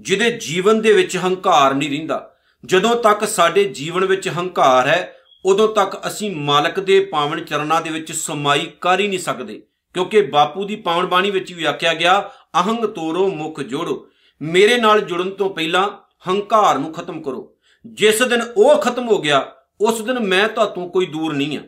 ਜਿਹਦੇ 0.00 0.30
ਜੀਵਨ 0.30 0.82
ਦੇ 0.82 0.92
ਵਿੱਚ 0.92 1.16
ਹੰਕਾਰ 1.16 1.74
ਨਹੀਂ 1.74 1.90
ਰਹਿੰਦਾ, 1.90 2.34
ਜਦੋਂ 2.64 2.96
ਤੱਕ 2.96 3.28
ਸਾਡੇ 3.28 3.64
ਜੀਵਨ 3.64 4.04
ਵਿੱਚ 4.04 4.28
ਹੰਕਾਰ 4.28 4.86
ਹੈ 4.88 5.16
ਉਦੋਂ 5.44 5.68
ਤੱਕ 5.68 5.96
ਅਸੀਂ 6.06 6.30
ਮਾਲਕ 6.36 6.80
ਦੇ 6.80 7.00
ਪਾਵਨ 7.00 7.44
ਚਰਨਾਂ 7.44 7.80
ਦੇ 7.80 7.90
ਵਿੱਚ 7.90 8.12
ਸਮਾਈ 8.12 8.70
ਕਰ 8.80 9.00
ਹੀ 9.00 9.08
ਨਹੀਂ 9.08 9.18
ਸਕਦੇ, 9.18 9.62
ਕਿਉਂਕਿ 9.94 10.22
ਬਾਪੂ 10.22 10.64
ਦੀ 10.64 10.76
ਪਾਵਨ 10.76 11.06
ਬਾਣੀ 11.06 11.30
ਵਿੱਚ 11.30 11.52
ਵੀ 11.52 11.64
ਆਖਿਆ 11.64 11.94
ਗਿਆ, 11.94 12.30
ਅਹੰਗ 12.54 12.84
ਤੋਰੋ, 12.84 13.28
ਮੁਖ 13.28 13.60
ਜੋੜੋ। 13.60 14.06
ਮੇਰੇ 14.40 14.76
ਨਾਲ 14.76 15.00
ਜੁੜਨ 15.00 15.30
ਤੋਂ 15.30 15.50
ਪਹਿਲਾਂ 15.50 15.88
ਹੰਕਾਰ 16.28 16.78
ਨੂੰ 16.78 16.92
ਖਤਮ 16.92 17.22
ਕਰੋ। 17.22 17.54
ਜਿਸ 17.86 18.22
ਦਿਨ 18.22 18.42
ਉਹ 18.56 18.78
ਖਤਮ 18.78 19.08
ਹੋ 19.08 19.18
ਗਿਆ, 19.18 19.52
ਉਸ 19.80 20.00
ਦਿਨ 20.02 20.18
ਮੈਂ 20.18 20.48
ਤੁਹਾਤੋਂ 20.48 20.88
ਕੋਈ 20.88 21.06
ਦੂਰ 21.06 21.34
ਨਹੀਂ 21.34 21.58
ਆ। 21.58 21.62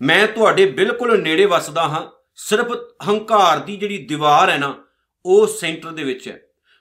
ਮੈਂ 0.00 0.26
ਤੁਹਾਡੇ 0.26 0.66
ਬਿਲਕੁਲ 0.66 1.22
ਨੇੜੇ 1.22 1.44
ਵਸਦਾ 1.44 1.82
ਹਾਂ। 1.82 2.06
ਸਿਰਫ 2.36 2.72
ਹੰਕਾਰ 3.08 3.58
ਦੀ 3.58 3.76
ਜਿਹੜੀ 3.76 3.98
ਦੀਵਾਰ 3.98 4.50
ਹੈ 4.50 4.58
ਨਾ, 4.58 4.74
ਉਹ 5.24 5.46
ਸੈਂਟਰ 5.46 5.90
ਦੇ 5.90 6.04
ਵਿੱਚ 6.04 6.28
ਹੈ। 6.28 6.40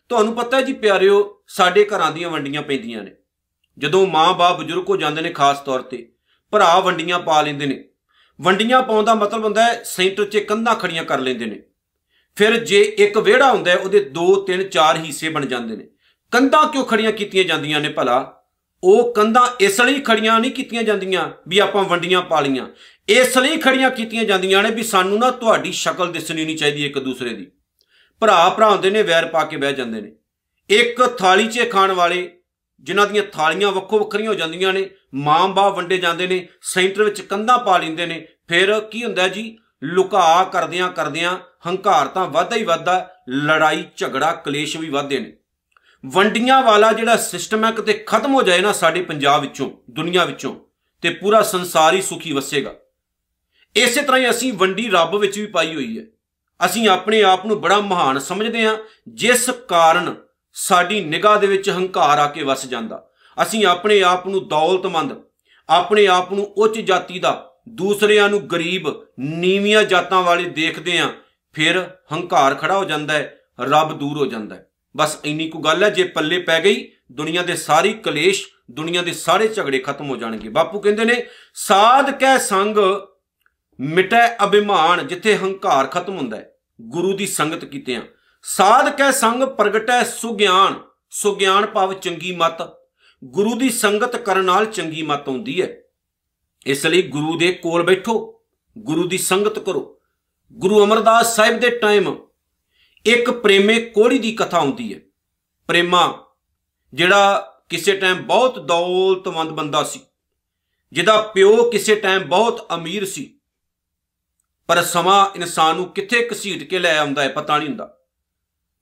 ਤੁਹਾਨੂੰ 0.09 0.33
ਪਤਾ 0.35 0.57
ਹੈ 0.57 0.61
ਜੀ 0.61 0.73
ਪਿਆਰਿਓ, 0.73 1.41
ਸਾਡੇ 1.47 1.85
ਘਰਾਂ 1.85 2.11
ਦੀਆਂ 2.11 2.29
ਵੰਡੀਆਂ 2.29 2.61
ਪੈਂਦੀਆਂ 2.61 3.03
ਨੇ। 3.03 3.11
ਜਦੋਂ 3.77 4.07
ਮਾਂ-ਬਾਪ 4.07 4.59
ਬਜ਼ੁਰਗ 4.59 4.89
ਹੋ 4.89 4.97
ਜਾਂਦੇ 4.97 5.21
ਨੇ, 5.21 5.29
ਖਾਸ 5.29 5.59
ਤੌਰ 5.59 5.81
ਤੇ 5.81 6.10
ਭਰਾ 6.51 6.79
ਵੰਡੀਆਂ 6.79 7.19
ਪਾ 7.19 7.41
ਲੈਂਦੇ 7.41 7.65
ਨੇ। 7.65 7.83
ਵੰਡੀਆਂ 8.41 8.81
ਪਾਉਣ 8.81 9.05
ਦਾ 9.05 9.13
ਮਤਲਬ 9.15 9.43
ਹੁੰਦਾ 9.43 9.63
ਹੈ 9.63 9.83
ਸੈਂਟਰ 9.83 10.25
'ਚ 10.25 10.37
ਕੰਧਾਂ 10.37 10.75
ਖੜੀਆਂ 10.75 11.03
ਕਰ 11.03 11.19
ਲੈਂਦੇ 11.19 11.45
ਨੇ। 11.45 11.61
ਫਿਰ 12.35 12.57
ਜੇ 12.57 12.81
ਇੱਕ 12.81 13.17
ਵਿਹੜਾ 13.17 13.51
ਹੁੰਦਾ 13.51 13.71
ਹੈ, 13.71 13.77
ਉਹਦੇ 13.77 13.99
2 13.99 14.35
3 14.35 14.63
4 14.63 14.97
ਹਿੱਸੇ 14.97 15.29
ਬਣ 15.29 15.45
ਜਾਂਦੇ 15.45 15.75
ਨੇ। 15.75 15.87
ਕੰਧਾਂ 16.31 16.67
ਕਿਉਂ 16.67 16.85
ਖੜੀਆਂ 16.85 17.11
ਕੀਤੀਆਂ 17.11 17.43
ਜਾਂਦੀਆਂ 17.43 17.81
ਨੇ 17.81 17.89
ਭਲਾ? 17.89 18.37
ਉਹ 18.83 19.13
ਕੰਧਾਂ 19.13 19.47
ਇਸ 19.59 19.81
ਲਈ 19.81 19.99
ਖੜੀਆਂ 19.99 20.39
ਨਹੀਂ 20.39 20.51
ਕੀਤੀਆਂ 20.51 20.83
ਜਾਂਦੀਆਂ 20.83 21.29
ਵੀ 21.47 21.59
ਆਪਾਂ 21.59 21.83
ਵੰਡੀਆਂ 21.83 22.21
ਪਾ 22.21 22.39
ਲੀਆਂ 22.41 22.67
ਇਸ 23.09 23.37
ਲਈ 23.37 23.57
ਖੜੀਆਂ 23.57 23.89
ਕੀਤੀਆਂ 23.89 24.23
ਜਾਂਦੀਆਂ 24.23 24.63
ਨੇ 24.63 24.71
ਵੀ 24.71 24.83
ਸਾਨੂੰ 24.83 25.19
ਨਾ 25.19 25.31
ਤੁਹਾਡੀ 25.31 25.71
ਸ਼ਕਲ 25.71 26.11
ਦਿਸਣੀ 26.11 26.45
ਨਹੀਂ 26.45 26.57
ਚਾਹੀਦੀ 26.57 26.85
ਇੱਕ 26.85 26.99
ਦੂਸਰੇ 26.99 27.33
ਦੀ। 27.33 27.51
ਭਰਾ 28.19 28.49
ਭਰਾ 28.49 28.69
ਹੁੰਦੇ 28.69 28.89
ਨੇ, 28.89 29.03
ਵੈਰ 29.03 29.25
ਪਾ 29.25 29.43
ਕੇ 29.43 29.57
ਬਹਿ 29.57 29.73
ਜਾਂਦੇ 29.73 30.01
ਨੇ। 30.01 30.11
ਇੱਕ 30.69 31.03
ਥਾਲੀ 31.17 31.47
'ਚ 31.47 31.69
ਖਾਣ 31.71 31.91
ਵਾਲੇ 31.91 32.29
ਜਿਨ੍ਹਾਂ 32.81 33.07
ਦੀਆਂ 33.07 33.23
ਥਾਲੀਆਂ 33.23 33.71
ਵੱਖੋ 33.71 33.99
ਵੱਖਰੀਆਂ 33.99 34.29
ਹੋ 34.29 34.35
ਜਾਂਦੀਆਂ 34.35 34.73
ਨੇ 34.73 34.89
ਮਾਂ-ਬਾ 35.13 35.69
ਵੰਡੇ 35.69 35.97
ਜਾਂਦੇ 35.97 36.27
ਨੇ, 36.27 36.47
ਸੈਂਟਰ 36.61 37.03
ਵਿੱਚ 37.03 37.21
ਕੰਧਾਂ 37.21 37.57
ਪਾ 37.57 37.77
ਲਿੰਦੇ 37.77 38.05
ਨੇ, 38.05 38.27
ਫਿਰ 38.47 38.79
ਕੀ 38.79 39.03
ਹੁੰਦਾ 39.03 39.27
ਜੀ? 39.27 39.57
ਲੁਕਾ 39.83 40.43
ਕਰਦਿਆਂ 40.43 40.91
ਕਰਦਿਆਂ 40.91 41.37
ਹੰਕਾਰ 41.67 42.07
ਤਾਂ 42.07 42.27
ਵੱਧਦਾ 42.27 42.55
ਹੀ 42.55 42.63
ਵੱਧਦਾ, 42.63 43.09
ਲੜਾਈ, 43.29 43.85
ਝਗੜਾ, 43.97 44.31
ਕਲੇਸ਼ 44.31 44.77
ਵੀ 44.77 44.89
ਵੱਧਦੇ 44.89 45.19
ਨੇ। 45.19 45.33
ਵੰਡੀਆਂ 46.05 46.63
ਵਾਲਾ 46.63 46.93
ਜਿਹੜਾ 46.93 47.17
ਸਿਸਟਮ 47.17 47.65
ਹੈ, 47.65 47.71
ਕਿਤੇ 47.71 48.03
ਖਤਮ 48.07 48.33
ਹੋ 48.33 48.41
ਜਾਏ 48.41 48.61
ਨਾ 48.61 48.71
ਸਾਡੇ 48.71 49.01
ਪੰਜਾਬ 49.01 49.41
ਵਿੱਚੋਂ, 49.41 49.71
ਦੁਨੀਆ 49.89 50.25
ਵਿੱਚੋਂ, 50.25 50.55
ਤੇ 51.01 51.09
ਪੂਰਾ 51.09 51.41
ਸੰਸਾਰ 51.41 51.93
ਹੀ 51.93 52.01
ਸੁਖੀ 52.01 52.33
ਵਸੇਗਾ। 52.33 52.75
ਇਸੇ 53.75 54.01
ਤਰ੍ਹਾਂ 54.01 54.21
ਹੀ 54.21 54.29
ਅਸੀਂ 54.29 54.53
ਵੰਡੀ 54.53 54.89
ਰੱਬ 54.89 55.15
ਵਿੱਚ 55.15 55.39
ਵੀ 55.39 55.45
ਪਾਈ 55.45 55.75
ਹੋਈ 55.75 55.99
ਹੈ। 55.99 56.03
ਅਸੀਂ 56.65 56.89
ਆਪਣੇ 56.89 57.23
ਆਪ 57.23 57.45
ਨੂੰ 57.45 57.61
ਬੜਾ 57.61 57.79
ਮਹਾਨ 57.79 58.19
ਸਮਝਦੇ 58.19 58.65
ਹਾਂ, 58.65 58.77
ਜਿਸ 59.07 59.49
ਕਾਰਨ 59.49 60.15
ਸਾਡੀ 60.53 61.05
ਨਿਗਾਹ 61.05 61.39
ਦੇ 61.39 61.47
ਵਿੱਚ 61.47 61.69
ਹੰਕਾਰ 61.69 62.19
ਆ 62.19 62.27
ਕੇ 62.27 62.43
ਵਸ 62.43 62.65
ਜਾਂਦਾ। 62.65 63.09
ਅਸੀਂ 63.43 63.65
ਆਪਣੇ 63.65 64.03
ਆਪ 64.03 64.27
ਨੂੰ 64.27 64.47
ਦੌਲਤਮੰਦ, 64.47 65.21
ਆਪਣੇ 65.69 66.07
ਆਪ 66.07 66.33
ਨੂੰ 66.33 66.53
ਉੱਚ 66.57 66.79
ਜਾਤੀ 66.79 67.19
ਦਾ, 67.19 67.51
ਦੂਸਰਿਆਂ 67.69 68.29
ਨੂੰ 68.29 68.51
ਗਰੀਬ, 68.51 68.87
ਨੀਵੀਆਂ 69.19 69.83
ਜਾਤਾਂ 69.83 70.23
ਵਾਲੇ 70.23 70.43
ਦੇਖਦੇ 70.43 70.97
ਆਂ 70.97 71.09
ਫਿਰ 71.53 71.89
ਹੰਕਾਰ 72.13 72.55
ਖੜਾ 72.55 72.77
ਹੋ 72.77 72.85
ਜਾਂਦਾ 72.85 73.13
ਹੈ, 73.13 73.39
ਰੱਬ 73.59 73.99
ਦੂਰ 73.99 74.17
ਹੋ 74.17 74.25
ਜਾਂਦਾ 74.25 74.55
ਹੈ। 74.55 74.67
ਬਸ 74.97 75.19
ਇੰਨੀ 75.25 75.49
ਕੁ 75.49 75.59
ਗੱਲ 75.59 75.83
ਹੈ, 75.83 75.89
ਜੇ 75.89 76.03
ਪੱਲੇ 76.03 76.39
ਪੈ 76.39 76.63
ਗਈ, 76.63 76.91
ਦੁਨੀਆ 77.11 77.41
ਦੇ 77.41 77.55
ਸਾਰੀ 77.55 77.93
ਕਲੇਸ਼, 77.93 78.47
ਦੁਨੀਆ 78.71 79.01
ਦੇ 79.01 79.13
ਸਾਰੇ 79.13 79.47
ਝਗੜੇ 79.47 79.79
ਖਤਮ 79.79 80.09
ਹੋ 80.09 80.17
ਜਾਣਗੇ। 80.17 80.49
ਬਾਪੂ 80.49 80.79
ਕਹਿੰਦੇ 80.79 81.05
ਨੇ, 81.05 81.25
ਸਾਧ 81.53 82.11
ਕੈ 82.11 82.37
ਸੰਗ, 82.37 82.77
ਮਿਟੈ 83.79 84.37
ਅਭਿਮਾਨ, 84.43 85.07
ਜਿੱਥੇ 85.07 85.37
ਹੰਕਾਰ 85.37 85.87
ਖਤਮ 85.87 86.17
ਹੁੰਦਾ 86.17 86.37
ਹੈ। 86.37 86.51
ਗੁਰੂ 86.81 87.17
ਦੀ 87.17 87.27
ਸੰਗਤ 87.27 87.65
ਕੀਤਿਆਂ 87.65 88.01
ਸਾਧ 88.01 88.20
ਕੈ 88.97 89.11
ਸੰਗ, 89.11 89.43
ਪ੍ਰਗਟੈ 89.43 90.03
ਸੁਗਿਆਨ। 90.03 90.79
ਸੁਗਿਆਨ 91.11 91.65
ਭਾਵ 91.65 91.93
ਚੰਗੀ 91.93 92.35
ਮਤ। 92.35 92.61
ਗੁਰੂ 93.23 93.55
ਦੀ 93.55 93.69
ਸੰਗਤ 93.69 94.15
ਕਰਨ 94.15 94.45
ਨਾਲ 94.45 94.65
ਚੰਗੀ 94.65 95.01
ਮਤ 95.01 95.27
ਆਉਂਦੀ 95.29 95.61
ਹੈ। 95.61 95.77
ਇਸ 96.65 96.85
ਲਈ 96.85 97.01
ਗੁਰੂ 97.01 97.37
ਦੇ 97.37 97.51
ਕੋਲ 97.53 97.83
ਬੈਠੋ। 97.83 98.41
ਗੁਰੂ 98.77 99.07
ਦੀ 99.07 99.17
ਸੰਗਤ 99.17 99.59
ਕਰੋ। 99.59 99.99
ਗੁਰੂ 100.53 100.83
ਅਮਰਦਾਸ 100.83 101.35
ਸਾਹਿਬ 101.35 101.59
ਦੇ 101.59 101.69
ਟਾਈਮ 101.69 102.15
ਇੱਕ 103.05 103.29
ਪ੍ਰੇਮੇ 103.31 103.79
ਕੋੜੀ 103.81 104.19
ਦੀ 104.19 104.31
ਕਥਾ 104.31 104.59
ਹੁੰਦੀ 104.59 104.93
ਹੈ। 104.93 104.99
ਪ੍ਰੇਮਾ, 105.67 106.03
ਜਿਹੜਾ 106.93 107.47
ਕਿਸੇ 107.69 107.97
ਟਾਈਮ 107.97 108.21
ਬਹੁਤ 108.23 108.59
ਦੌਲਤਮੰਦ 108.59 109.49
ਬੰਦਾ 109.49 109.83
ਸੀ, 109.83 109.99
ਜਿਹਦਾ 110.91 111.21
ਪਿਓ 111.21 111.69
ਕਿਸੇ 111.69 111.95
ਟਾਈਮ 111.95 112.27
ਬਹੁਤ 112.27 112.67
ਅਮੀਰ 112.75 113.05
ਸੀ, 113.05 113.39
ਪਰ 114.67 114.81
ਸਮਾਂ 114.83 115.25
ਇਨਸਾਨ 115.35 115.75
ਨੂੰ 115.75 115.89
ਕਿੱਥੇ 115.89 116.29
ਘਸੀਟ 116.33 116.63
ਕੇ 116.63 116.79
ਲੈ 116.79 116.97
ਆਉਂਦਾ 116.97 117.21
ਹੈ 117.21 117.29
ਪਤਾ 117.29 117.57
ਨਹੀਂ 117.57 117.69
ਹੁੰਦਾ। 117.69 117.97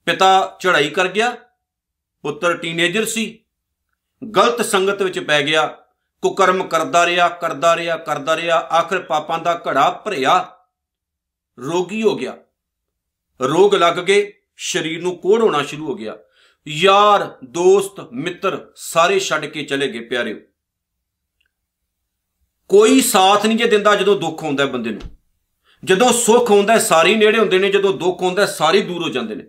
ਪਿਤਾ 0.05 0.57
ਚੜ੍ਹਾਈ 0.59 0.89
ਕਰ 0.89 1.07
ਗਿਆ, 1.07 1.37
ਪੁੱਤਰ 2.21 2.57
ਟੀਨੇਜਰ 2.57 3.05
ਸੀ। 3.05 3.45
ਗਲਤ 4.35 4.61
ਸੰਗਤ 4.61 5.01
ਵਿੱਚ 5.01 5.19
ਪੈ 5.19 5.43
ਗਿਆ। 5.43 5.67
ਕੁਕਰਮ 6.21 6.67
ਕਰਦਾ 6.67 7.05
ਰਿਹਾ 7.05 7.29
ਕਰਦਾ 7.29 7.75
ਰਿਹਾ 7.75 7.97
ਕਰਦਾ 7.97 8.37
ਰਿਹਾ। 8.37 8.57
ਆਖਰ 8.57 9.01
ਪਾਪਾਂ 9.01 9.39
ਦਾ 9.39 9.61
ਘੜਾ 9.69 9.89
ਭਰਿਆ। 9.91 10.57
ਰੋਗੀ 11.59 12.03
ਹੋ 12.03 12.15
ਗਿਆ। 12.15 12.37
ਰੋਗ 13.41 13.75
ਲੱਗ 13.75 13.93
ਗਏ। 13.93 14.33
ਸਰੀਰ 14.57 15.01
ਨੂੰ 15.01 15.17
ਕੋੜ 15.17 15.41
ਹੋਣਾ 15.41 15.63
ਸ਼ੁਰੂ 15.63 15.87
ਹੋ 15.87 15.95
ਗਿਆ। 15.95 16.17
ਯਾਰ, 16.67 17.37
ਦੋਸਤ, 17.43 17.99
ਮਿੱਤਰ 18.13 18.71
ਸਾਰੇ 18.75 19.19
ਛੱਡ 19.19 19.45
ਕੇ 19.45 19.63
ਚਲੇ 19.63 19.87
ਗਏ 19.87 19.99
ਪਿਆਰਿਓ। 19.99 20.37
ਕੋਈ 22.67 23.01
ਸਾਥ 23.01 23.45
ਨਹੀਂ 23.45 23.57
ਜੇ 23.57 23.65
ਦਿੰਦਾ 23.65 23.95
ਜਦੋਂ 23.95 24.21
ਦੁੱਖ 24.21 24.43
ਆਉਂਦਾ 24.43 24.65
ਬੰਦੇ 24.65 24.89
ਨੂੰ। 24.89 25.01
ਜਦੋਂ 25.83 26.13
ਸੁੱਖ 26.13 26.51
ਆਉਂਦਾ 26.51 26.79
ਸਾਰੇ 26.79 27.15
ਨੇੜੇ 27.15 27.39
ਹੁੰਦੇ 27.39 27.59
ਨੇ, 27.59 27.71
ਜਦੋਂ 27.71 27.93
ਦੁੱਖ 27.93 28.23
ਆਉਂਦਾ 28.23 28.45
ਸਾਰੇ 28.45 28.81
ਦੂਰ 28.81 29.03
ਹੋ 29.03 29.09
ਜਾਂਦੇ 29.09 29.35
ਨੇ। 29.35 29.43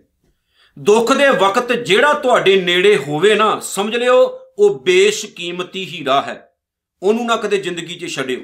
ਦੁੱਖ 0.79 1.13
ਦੇ 1.13 1.29
ਵਕਤ 1.29 1.73
ਜਿਹੜਾ 1.73 2.13
ਤੁਹਾਡੇ 2.13 2.61
ਨੇੜੇ 2.61 2.97
ਹੋਵੇ 2.97 3.35
ਨਾ, 3.35 3.59
ਸਮਝ 3.59 3.95
ਲਿਓ, 3.95 4.39
ਉਹ 4.59 4.79
ਬੇਸ਼ਕੀਮਤੀ 4.79 5.85
ਹੀਰਾ 5.85 6.21
ਹੈ। 6.21 6.55
ਉਹਨੂੰ 7.03 7.25
ਨਾ 7.25 7.35
ਕਦੇ 7.35 7.57
ਜ਼ਿੰਦਗੀ 7.57 7.95
'ਚ 7.95 8.15
ਛੱਡਿਓ। 8.15 8.39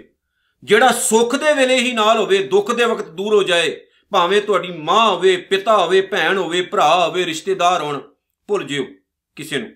ਜਿਹੜਾ 0.63 0.87
ਸੁੱਖ 0.87 1.35
ਦੇ 1.35 1.53
ਵੇਲੇ 1.53 1.75
ਹੀ 1.75 1.91
ਨਾਲ 1.91 2.17
ਹੋਵੇ, 2.17 2.43
ਦੁੱਖ 2.43 2.71
ਦੇ 2.71 2.85
ਵਕਤ 2.85 3.09
ਦੂਰ 3.09 3.33
ਹੋ 3.33 3.43
ਜਾਏ, 3.43 3.81
ਭਾਵੇਂ 4.11 4.41
ਤੁਹਾਡੀ 4.41 4.71
ਮਾਂ 4.71 5.09
ਹੋਵੇ, 5.09 5.37
ਪਿਤਾ 5.37 5.77
ਹੋਵੇ, 5.77 6.01
ਭੈਣ 6.01 6.37
ਹੋਵੇ, 6.37 6.61
ਭਰਾ 6.61 7.07
ਹੋਵੇ, 7.07 7.25
ਰਿਸ਼ਤੇਦਾਰ 7.25 7.81
ਹੋਣ, 7.81 8.01
ਭੁੱਲ 8.47 8.63
ਜਿਓ 8.63 8.85
ਕਿਸੇ 9.35 9.57
ਨੂੰ। 9.57 9.69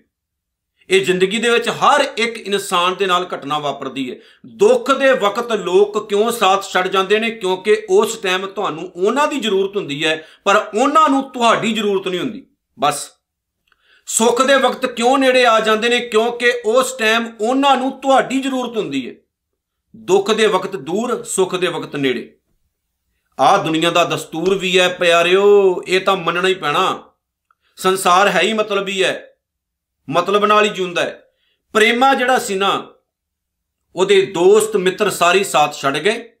ਇਹ 0.92 1.04
ਜ਼ਿੰਦਗੀ 1.04 1.38
ਦੇ 1.38 1.48
ਵਿੱਚ 1.48 1.68
ਹਰ 1.68 2.04
ਇੱਕ 2.18 2.38
ਇਨਸਾਨ 2.38 2.94
ਦੇ 2.94 3.06
ਨਾਲ 3.06 3.28
ਘਟਨਾ 3.34 3.58
ਵਾਪਰਦੀ 3.58 4.10
ਹੈ। 4.10 4.16
ਦੁੱਖ 4.46 4.92
ਦੇ 4.92 5.12
ਵਕਤ 5.12 5.52
ਲੋਕ 5.52 6.08
ਕਿਉਂ 6.08 6.30
ਸਾਥ 6.30 6.64
ਛੱਡ 6.64 6.88
ਜਾਂਦੇ 6.88 7.18
ਨੇ? 7.18 7.30
ਕਿਉਂਕਿ 7.30 7.86
ਉਸ 7.90 8.16
ਟਾਈਮ 8.16 8.46
ਤੁਹਾਨੂੰ 8.46 8.92
ਉਹਨਾਂ 8.96 9.28
ਦੀ 9.28 9.40
ਜ਼ਰੂਰਤ 9.40 9.76
ਹੁੰਦੀ 9.76 10.04
ਹੈ, 10.04 10.26
ਪਰ 10.44 10.70
ਉਹਨਾਂ 10.80 11.08
ਨੂੰ 11.08 11.30
ਤੁਹਾਡੀ 11.30 11.72
ਜ਼ਰੂਰਤ 11.72 12.08
ਨਹੀਂ 12.08 12.20
ਹੁੰਦੀ। 12.20 12.46
ਬਸ। 12.78 13.10
ਸੁੱਖ 14.06 14.42
ਦੇ 14.42 14.54
ਵਕਤ 14.54 14.86
ਕਿਉਂ 14.86 15.18
ਨੇੜੇ 15.18 15.46
ਆ 15.46 15.60
ਜਾਂਦੇ 15.60 15.88
ਨੇ? 15.88 16.00
ਕਿਉਂਕਿ 16.00 16.52
ਉਸ 16.64 16.92
ਟਾਈਮ 16.92 17.32
ਉਹਨਾਂ 17.40 17.76
ਨੂੰ 17.76 18.00
ਤੁਹਾਡੀ 18.00 18.40
ਜ਼ਰੂਰਤ 18.40 18.76
ਹੁੰਦੀ 18.76 19.08
ਹੈ। 19.08 19.14
ਦੁੱਖ 19.96 20.32
ਦੇ 20.32 20.46
ਵਕਤ 20.46 20.76
ਦੂਰ, 20.76 21.22
ਸੁੱਖ 21.22 21.56
ਦੇ 21.56 21.66
ਵਕਤ 21.66 21.96
ਨੇੜੇ। 21.96 22.38
ਆ 23.40 23.56
ਦੁਨੀਆ 23.56 23.90
ਦਾ 23.90 24.04
ਦਸਤੂਰ 24.04 24.54
ਵੀ 24.54 24.78
ਹੈ, 24.78 24.88
ਪਿਆਰਿਓ, 24.88 25.80
ਇਹ 25.88 26.00
ਤਾਂ 26.00 26.16
ਮੰਨਣਾ 26.16 26.48
ਹੀ 26.48 26.54
ਪੈਣਾ। 26.54 27.02
ਸੰਸਾਰ 27.76 28.28
ਹੈ 28.28 28.40
ਹੀ 28.40 28.52
ਮਤਲਬੀ 28.52 29.04
ਹੈ। 29.04 29.28
ਮਤਲਬ 30.10 30.44
ਨਾਲ 30.44 30.64
ਹੀ 30.64 30.70
ਜਿਉਂਦਾ 30.70 31.02
ਹੈ। 31.02 31.32
ਪ੍ਰੇਮਾ 31.72 32.14
ਜਿਹੜਾ 32.14 32.38
ਸੀ 32.38 32.54
ਨਾ, 32.54 32.94
ਉਹਦੇ 33.96 34.26
ਦੋਸਤ, 34.26 34.76
ਮਿੱਤਰ 34.76 35.10
ਸਾਰੀ 35.10 35.44
ਸਾਥ 35.44 35.74
ਛੱਡ 35.74 35.98
ਗਏ। 35.98 36.32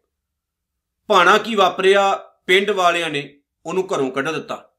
ਭਾਣਾ 1.08 1.38
ਕੀ 1.38 1.54
ਵਾਪਰਿਆ, 1.54 2.12
ਪਿੰਡ 2.46 2.70
ਵਾਲਿਆਂ 2.70 3.10
ਨੇ 3.10 3.38
ਉਹਨੂੰ 3.66 3.88
ਘਰੋਂ 3.94 4.10
ਕੱਢ 4.10 4.30
ਦਿੱਤਾ। 4.30 4.72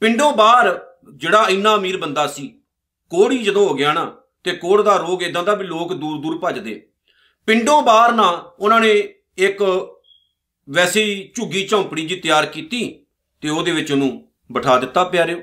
ਪਿੰਡੋਂ 0.00 0.32
ਬਾਹਰ 0.32 0.80
ਜਿਹੜਾ 1.14 1.46
ਇੰਨਾ 1.48 1.74
ਅਮੀਰ 1.74 1.96
ਬੰਦਾ 1.96 2.26
ਸੀ 2.26 2.60
ਕੋੜੀ 3.10 3.38
ਜਦੋਂ 3.38 3.68
ਹੋ 3.68 3.74
ਗਿਆ 3.74 3.92
ਨਾ, 3.92 4.16
ਤੇ 4.44 4.52
ਕੋੜ 4.52 4.82
ਦਾ 4.82 4.96
ਰੋਗ 4.96 5.22
ਇਦਾਂ 5.22 5.42
ਦਾ 5.42 5.54
ਵੀ 5.54 5.64
ਲੋਕ 5.64 5.94
ਦੂਰ 5.94 6.20
ਦੂਰ 6.20 6.38
ਭੱਜਦੇ। 6.38 6.88
ਪਿੰਡੋਂ 7.46 7.82
ਬਾਹਰ 7.82 8.12
ਨਾ, 8.12 8.28
ਉਹਨਾਂ 8.58 8.80
ਨੇ 8.80 9.14
ਇੱਕ 9.38 9.62
ਵੈਸੀ 10.70 11.32
ਝੁੱਗੀ 11.34 11.66
ਝੌਂਪੜੀ 11.66 12.06
ਜੀ 12.06 12.16
ਤਿਆਰ 12.16 12.46
ਕੀਤੀ 12.46 13.06
ਤੇ 13.40 13.48
ਉਹਦੇ 13.48 13.72
ਵਿੱਚ 13.72 13.92
ਉਹਨੂੰ 13.92 14.32
ਬਿਠਾ 14.52 14.78
ਦਿੱਤਾ 14.78 15.04
ਪਿਆਰਿਓ। 15.04 15.42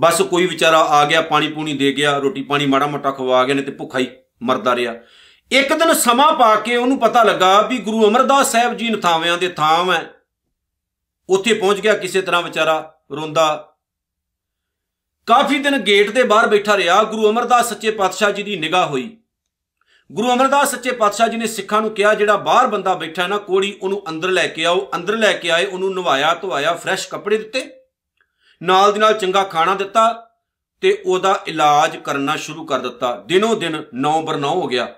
ਬਸ 0.00 0.22
ਕੋਈ 0.22 0.46
ਵਿਚਾਰਾ 0.46 0.78
ਆ 0.78 1.04
ਗਿਆ, 1.04 1.20
ਪਾਣੀ 1.20 1.48
ਪੂਣੀ 1.48 1.72
ਦੇ 1.72 1.92
ਗਿਆ, 1.92 2.18
ਰੋਟੀ 2.18 2.42
ਪਾਣੀ 2.42 2.66
ਮਾੜਾ 2.66 2.86
ਮੋਟਾ 2.86 3.10
ਖਵਾ 3.10 3.44
ਗਿਆ 3.44 3.54
ਨੇ 3.54 3.62
ਤੇ 3.62 3.72
ਭੁੱਖਾ 3.72 3.98
ਹੀ 3.98 4.06
ਮਰਦਾ 4.42 4.76
ਰਿਹਾ। 4.76 4.94
ਇੱਕ 5.50 5.72
ਦਿਨ 5.72 5.92
ਸਮਾਂ 5.92 6.32
ਪਾ 6.32 6.56
ਕੇ 6.56 6.76
ਉਹਨੂੰ 6.76 6.98
ਪਤਾ 6.98 7.22
ਲੱਗਾ 7.22 7.60
ਵੀ 7.60 7.78
ਗੁਰੂ 7.78 8.08
ਅਮਰਦਾਸ 8.08 8.52
ਸਾਹਿਬ 8.52 8.76
ਜੀ 8.76 8.90
ਨਥਾਵਿਆਂ 8.90 9.38
ਦੇ 9.38 9.48
ਥਾਂ 9.48 9.92
ਹੈ। 9.92 10.10
ਉੱਥੇ 11.28 11.54
ਪਹੁੰਚ 11.54 11.80
ਗਿਆ 11.80 11.94
ਕਿਸੇ 11.94 12.22
ਤਰ੍ਹਾਂ 12.22 12.42
ਵਿਚਾਰਾ 12.42 12.94
ਰੋਂਦਾ। 13.12 13.74
ਕਾਫੀ 15.26 15.58
ਦਿਨ 15.58 15.78
ਗੇਟ 15.78 16.10
ਦੇ 16.10 16.22
ਬਾਹਰ 16.22 16.46
ਬੈਠਾ 16.46 16.76
ਰਿਹਾ, 16.76 17.02
ਗੁਰੂ 17.02 17.30
ਅਮਰਦਾਸ 17.30 17.68
ਸੱਚੇ 17.68 17.90
ਪਾਤਸ਼ਾਹ 17.90 18.30
ਜੀ 18.30 18.42
ਦੀ 18.42 18.56
ਨਿਗਾਹ 18.56 18.86
ਹੋਈ। 18.86 19.16
ਗੁਰੂ 20.12 20.32
ਅਮਰਦਾਸ 20.32 20.70
ਸੱਚੇ 20.70 20.92
ਪਾਤਸ਼ਾਹ 20.92 21.28
ਜੀ 21.28 21.36
ਨੇ 21.36 21.46
ਸਿੱਖਾਂ 21.46 21.80
ਨੂੰ 21.80 21.90
ਕਿਹਾ, 21.90 22.14
ਜਿਹੜਾ 22.14 22.36
ਬਾਹਰ 22.36 22.66
ਬੰਦਾ 22.66 22.94
ਬੈਠਾ 22.94 23.26
ਨਾ, 23.26 23.38
ਕੋੜੀ 23.38 23.78
ਉਹਨੂੰ 23.82 24.02
ਅੰਦਰ 24.08 24.28
ਲੈ 24.28 24.46
ਕੇ 24.46 24.64
ਆਓ, 24.64 24.90
ਅੰਦਰ 24.94 25.16
ਲੈ 25.16 25.32
ਕੇ 25.32 25.50
ਆਏ, 25.50 25.66
ਉਹਨੂੰ 25.66 25.94
ਨਵਾਇਆ, 25.94 26.34
ਧਵਾਇਆ 26.34 26.74
ਫਰੈਸ਼ 26.74 27.08
ਕੱਪੜੇ 27.08 27.38
ਦਿੱਤੇ। 27.38 27.79
ਨਾਲ 28.62 28.92
ਦੀ 28.92 28.98
ਨਾਲ 28.98 29.14
ਚੰਗਾ 29.14 29.44
ਖਾਣਾ 29.44 29.74
ਦਿੱਤਾ 29.74 30.30
ਤੇ 30.80 31.02
ਉਹਦਾ 31.06 31.42
ਇਲਾਜ 31.46 31.96
ਕਰਨਾ 31.96 32.36
ਸ਼ੁਰੂ 32.36 32.64
ਕਰ 32.64 32.78
ਦਿੱਤਾ। 32.78 33.24
ਦਿਨੋ 33.26 33.54
ਦਿਨ 33.54 33.84
9 33.94 34.22
ਬਰ 34.22 34.36
9 34.36 34.50
ਹੋ 34.50 34.66
ਗਿਆ। 34.66 34.88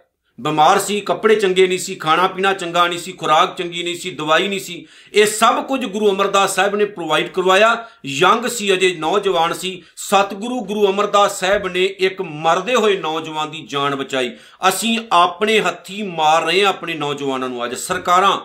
ਬਿਮਾਰ 0.40 0.78
ਸੀ, 0.78 1.00
ਕੱਪੜੇ 1.00 1.34
ਚੰਗੇ 1.34 1.66
ਨਹੀਂ 1.66 1.78
ਸੀ, 1.78 1.94
ਖਾਣਾ 1.94 2.26
ਪੀਣਾ 2.26 2.52
ਚੰਗਾ 2.52 2.88
ਨਹੀਂ 2.88 2.98
ਸੀ, 2.98 3.12
ਖੁਰਾਕ 3.12 3.56
ਚੰਗੀ 3.56 3.82
ਨਹੀਂ 3.82 3.96
ਸੀ, 3.96 4.10
ਦਵਾਈ 4.10 4.48
ਨਹੀਂ 4.48 4.60
ਸੀ। 4.60 4.86
ਇਹ 5.12 5.26
ਸਭ 5.26 5.66
ਕੁਝ 5.66 5.84
ਗੁਰੂ 5.84 6.10
ਅਮਰਦਾਸ 6.10 6.54
ਸਾਹਿਬ 6.54 6.76
ਨੇ 6.76 6.84
ਪ੍ਰੋਵਾਈਡ 6.84 7.28
ਕਰਵਾਇਆ। 7.28 7.88
ਯੰਗ 8.06 8.46
ਸੀ, 8.46 8.74
ਅਜੇ 8.74 8.94
ਨੌਜਵਾਨ 8.94 9.52
ਸੀ। 9.52 9.82
ਸਤਿਗੁਰੂ 9.96 10.60
ਗੁਰੂ 10.60 10.86
ਅਮਰਦਾਸ 10.86 11.40
ਸਾਹਿਬ 11.40 11.68
ਨੇ 11.68 11.84
ਇੱਕ 11.84 12.22
ਮਰਦੇ 12.22 12.74
ਹੋਏ 12.74 12.96
ਨੌਜਵਾਨ 12.96 13.50
ਦੀ 13.50 13.66
ਜਾਨ 13.66 13.96
ਬਚਾਈ। 13.96 14.36
ਅਸੀਂ 14.68 14.98
ਆਪਣੇ 15.12 15.60
ਹੱਥੀ 15.60 16.02
ਮਾਰ 16.02 16.44
ਰਹੇ 16.44 16.62
ਹਾਂ 16.62 16.68
ਆਪਣੇ 16.68 16.94
ਨੌਜਵਾਨਾਂ 16.94 17.48
ਨੂੰ 17.48 17.64
ਅੱਜ। 17.64 17.74
ਸਰਕਾਰਾਂ 17.74 18.38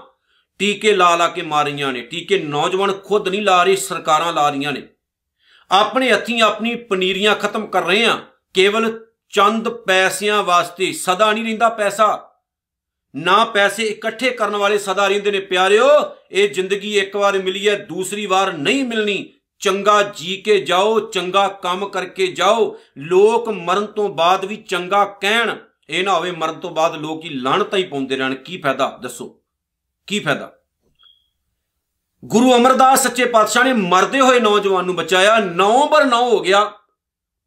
ਟੀਕੇ 0.60 0.94
ਲਾ 0.94 1.16
ਲਾ 1.16 1.28
ਕੇ 1.28 1.42
ਮਾਰੀਆਂ 1.42 1.94
ਨੇ। 1.94 2.02
ਟੀਕੇ 2.02 2.40
ਨੌਜਵਾਨ 2.40 2.92
ਖੁਦ 2.92 3.28
ਨਹੀਂ 3.28 3.42
ਲਾ 3.42 3.64
ਰਹੇ, 3.64 3.76
ਸਰਕਾਰਾਂ 3.76 4.34
ਲਾ 4.34 4.50
ਰਹੀਆਂ 4.50 4.72
ਨੇ। 4.72 4.88
ਆਪਣੇ 5.72 6.12
ਹੱਥੀਂ 6.14 6.42
ਆਪਣੀ 6.42 6.76
ਪਨੀਰੀਆਂ 6.76 7.36
ਖਤਮ 7.36 7.66
ਕਰ 7.66 7.84
ਰਹੇ 7.84 8.06
ਹਾਂ। 8.06 8.22
ਕੇਵਲ 8.54 9.06
ਚੰਦ 9.30 9.70
ਪੈਸਿਆਂ 9.70 10.44
ਵਾਸਤੇ 10.44 10.94
ਸਦਾ 10.94 11.34
ਨਹੀਂ 11.34 11.44
ਰਹਿੰਦਾ 11.44 11.70
ਪੈਸਾ। 11.70 12.32
ਨਾ 13.16 13.46
ਪੈਸੇ 13.46 13.84
ਇਕੱਠੇ 13.84 14.30
ਕਰਨ 14.30 14.56
ਵਾਲੇ 14.56 14.78
ਸਦਾ 14.78 15.08
ਰਹਿੰਦੇ 15.08 15.32
ਨੇ। 15.32 15.40
ਪਿਆਰਿਓ, 15.40 15.86
ਇਹ 16.32 16.50
ਜ਼ਿੰਦਗੀ 16.50 17.00
ਇੱਕ 17.00 17.16
ਵਾਰ 17.16 17.38
ਮਿਲੀ 17.38 17.70
ਹੈ, 17.70 17.76
ਦੂਸਰੀ 17.76 18.26
ਵਾਰ 18.26 18.54
ਨਹੀਂ 18.54 18.86
ਮਿਲਣੀ। 18.86 19.34
ਚੰਗਾ 19.60 20.04
ਜੀ 20.04 20.38
ਕੇ 20.38 20.60
ਜਾਓ, 20.62 21.00
ਚੰਗਾ 21.00 21.48
ਕੰਮ 21.48 21.90
ਕਰਕੇ 21.90 22.28
ਜਾਓ। 22.28 22.80
ਲੋਕ 22.98 23.50
ਮਰਨ 23.50 23.86
ਤੋਂ 23.86 24.10
ਬਾਅਦ 24.10 24.46
ਵੀ 24.46 24.56
ਚੰਗਾ 24.56 25.06
ਕਹਿਣ। 25.06 25.56
ਇਹ 25.90 26.04
ਨਾ 26.04 26.14
ਹੋਵੇ 26.14 26.32
ਮਰਨ 26.32 26.54
ਤੋਂ 26.54 26.70
ਬਾਅਦ 26.70 26.96
ਲੋਕ 26.96 27.24
ਹੀ 27.24 27.30
ਲਾਣਤਾਂ 27.30 27.80
ਹੀ 27.80 27.84
ਪਾਉਂਦੇ 27.84 28.16
ਰਹਿਣ। 28.16 28.36
ਕੀ 28.36 28.58
ਫਾਇਦਾ? 28.58 29.00
ਦੱਸੋ। 29.02 29.42
ਕੀ 30.08 30.20
ਫਾਇਦਾ? 30.20 30.57
ਗੁਰੂ 32.28 32.56
ਅਮਰਦਾਸ 32.56 33.04
ਸੱਚੇ 33.04 33.26
ਪਾਤਸ਼ਾਹ 33.26 33.64
ਨੇ 33.64 33.74
ਮਰਦੇ 33.74 34.20
ਹੋਏ 34.20 34.40
ਨੌਜਵਾਨ 34.40 34.86
ਨੂੰ 34.86 34.96
ਬਚਾਇਆ। 34.96 35.40
9 35.40 35.88
ਬਰ 35.88 36.06
9 36.06 36.22
ਹੋ 36.22 36.40
ਗਿਆ। 36.40 36.72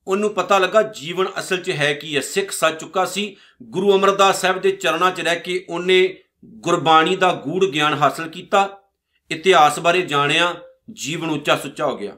ਉਹਨੂੰ 0.06 0.30
ਪਤਾ 0.30 0.58
ਲੱਗਾ 0.58 0.82
ਜੀਵਨ 0.82 1.26
ਅਸਲ 1.38 1.62
'ਚ 1.62 1.70
ਹੈ 1.70 1.94
ਕੀ 1.94 2.16
ਹੈ। 2.16 2.20
ਸਿੱਖ 2.20 2.50
ਸੱਚ 2.50 2.80
ਚੁੱਕਾ 2.80 3.04
ਸੀ। 3.04 3.36
ਗੁਰੂ 3.62 3.96
ਅਮਰਦਾਸ 3.96 4.40
ਸਾਹਿਬ 4.40 4.60
ਦੇ 4.60 4.70
ਚਰਨਾਂ 4.70 5.10
'ਚ 5.10 5.20
ਰਹਿ 5.20 5.40
ਕੇ 5.40 5.66
ਉਹਨੇ 5.68 6.16
ਗੁਰਬਾਣੀ 6.44 7.16
ਦਾ 7.16 7.32
ਗੂੜ 7.32 7.64
ਗਿਆਨ 7.64 7.94
ਹਾਸਲ 7.94 8.28
ਕੀਤਾ। 8.28 8.68
ਇਤਿਹਾਸ 9.30 9.78
ਬਾਰੇ 9.78 10.02
ਜਾਣਿਆ। 10.02 10.54
ਜੀਵਨ 10.92 11.30
ਉੱਚਾ 11.30 11.56
ਸੁੱਚਾ 11.56 11.86
ਹੋ 11.86 11.96
ਗਿਆ। 11.96 12.12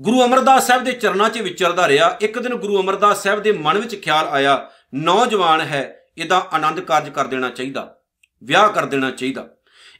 ਗੁਰੂ 0.00 0.24
ਅਮਰਦਾਸ 0.24 0.66
ਸਾਹਿਬ 0.66 0.84
ਦੇ 0.84 0.92
ਚਰਨਾਂ 0.92 1.30
'ਚ 1.30 1.38
ਵਿਚਰਦਾ 1.38 1.88
ਰਿਹਾ। 1.88 2.18
ਇੱਕ 2.20 2.38
ਦਿਨ 2.38 2.54
ਗੁਰੂ 2.54 2.80
ਅਮਰਦਾਸ 2.80 3.22
ਸਾਹਿਬ 3.22 3.42
ਦੇ 3.42 3.52
ਮਨ 3.52 3.78
ਵਿੱਚ 3.78 4.02
ਖਿਆਲ 4.02 4.28
ਆਇਆ, 4.28 4.70
ਨੌਜਵਾਨ 4.94 5.60
ਹੈ, 5.60 6.00
ਇਹਦਾ 6.18 6.46
ਆਨੰਦ 6.52 6.80
ਕਾਰਜ 6.80 7.08
ਕਰ 7.08 7.26
ਦੇਣਾ 7.26 7.50
ਚਾਹੀਦਾ। 7.50 7.96
ਵਿਆਹ 8.44 8.68
ਕਰ 8.68 8.86
ਦੇਣਾ 8.86 9.10
ਚਾਹੀਦਾ। 9.10 9.48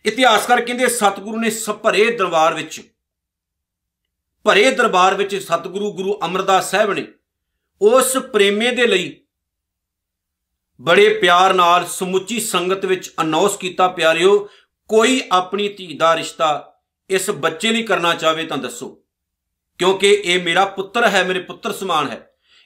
ਇਤਿਹਾਸਕਾਰ 0.04 0.60
ਕਹਿੰਦੇ 0.60 0.86
ਸਤਿਗੁਰੂ 0.86 1.38
ਨੇ 1.38 1.50
ਸਭਰੇ 1.50 2.10
ਦਰਬਾਰ 2.10 2.54
ਵਿੱਚ, 2.54 2.80
ਭਰੇ 4.44 4.70
ਦਰਬਾਰ 4.70 5.14
ਵਿੱਚ 5.14 5.34
ਸਤਿਗੁਰੂ 5.36 5.92
ਗੁਰੂ 5.92 6.18
ਅਮਰਦਾਸ 6.24 6.70
ਸਾਹਿਬ 6.70 6.92
ਨੇ 6.92 7.06
ਉਸ 7.80 8.16
ਪ੍ਰੇਮੇ 8.32 8.70
ਦੇ 8.70 8.86
ਲਈ 8.86 9.20
ਬੜੇ 10.80 11.08
ਪਿਆਰ 11.18 11.54
ਨਾਲ 11.54 11.86
ਸਮੁੱਚੀ 11.86 12.40
ਸੰਗਤ 12.40 12.84
ਵਿੱਚ 12.84 13.10
ਅਨਾਉਂਸ 13.20 13.56
ਕੀਤਾ, 13.56 13.88
ਪਿਆਰਿਓ, 13.88 14.48
ਕੋਈ 14.90 15.20
ਆਪਣੀ 15.32 15.68
ਧੀ 15.68 15.96
ਦਾ 15.96 16.14
ਰਿਸ਼ਤਾ 16.16 16.74
ਇਸ 17.10 17.30
ਬੱਚੇ 17.30 17.72
ਲਈ 17.72 17.82
ਕਰਨਾ 17.82 18.14
ਚਾਹਵੇ 18.14 18.46
ਤਾਂ 18.46 18.58
ਦੱਸੋ। 18.58 18.88
ਕਿਉਂਕਿ 19.80 20.10
ਇਹ 20.14 20.42
ਮੇਰਾ 20.42 20.64
ਪੁੱਤਰ 20.64 21.08
ਹੈ, 21.08 21.22
ਮੇਰੇ 21.24 21.40
ਪੁੱਤਰ 21.40 21.72
ਸਮਾਨ 21.72 22.10
ਹੈ। 22.10 22.20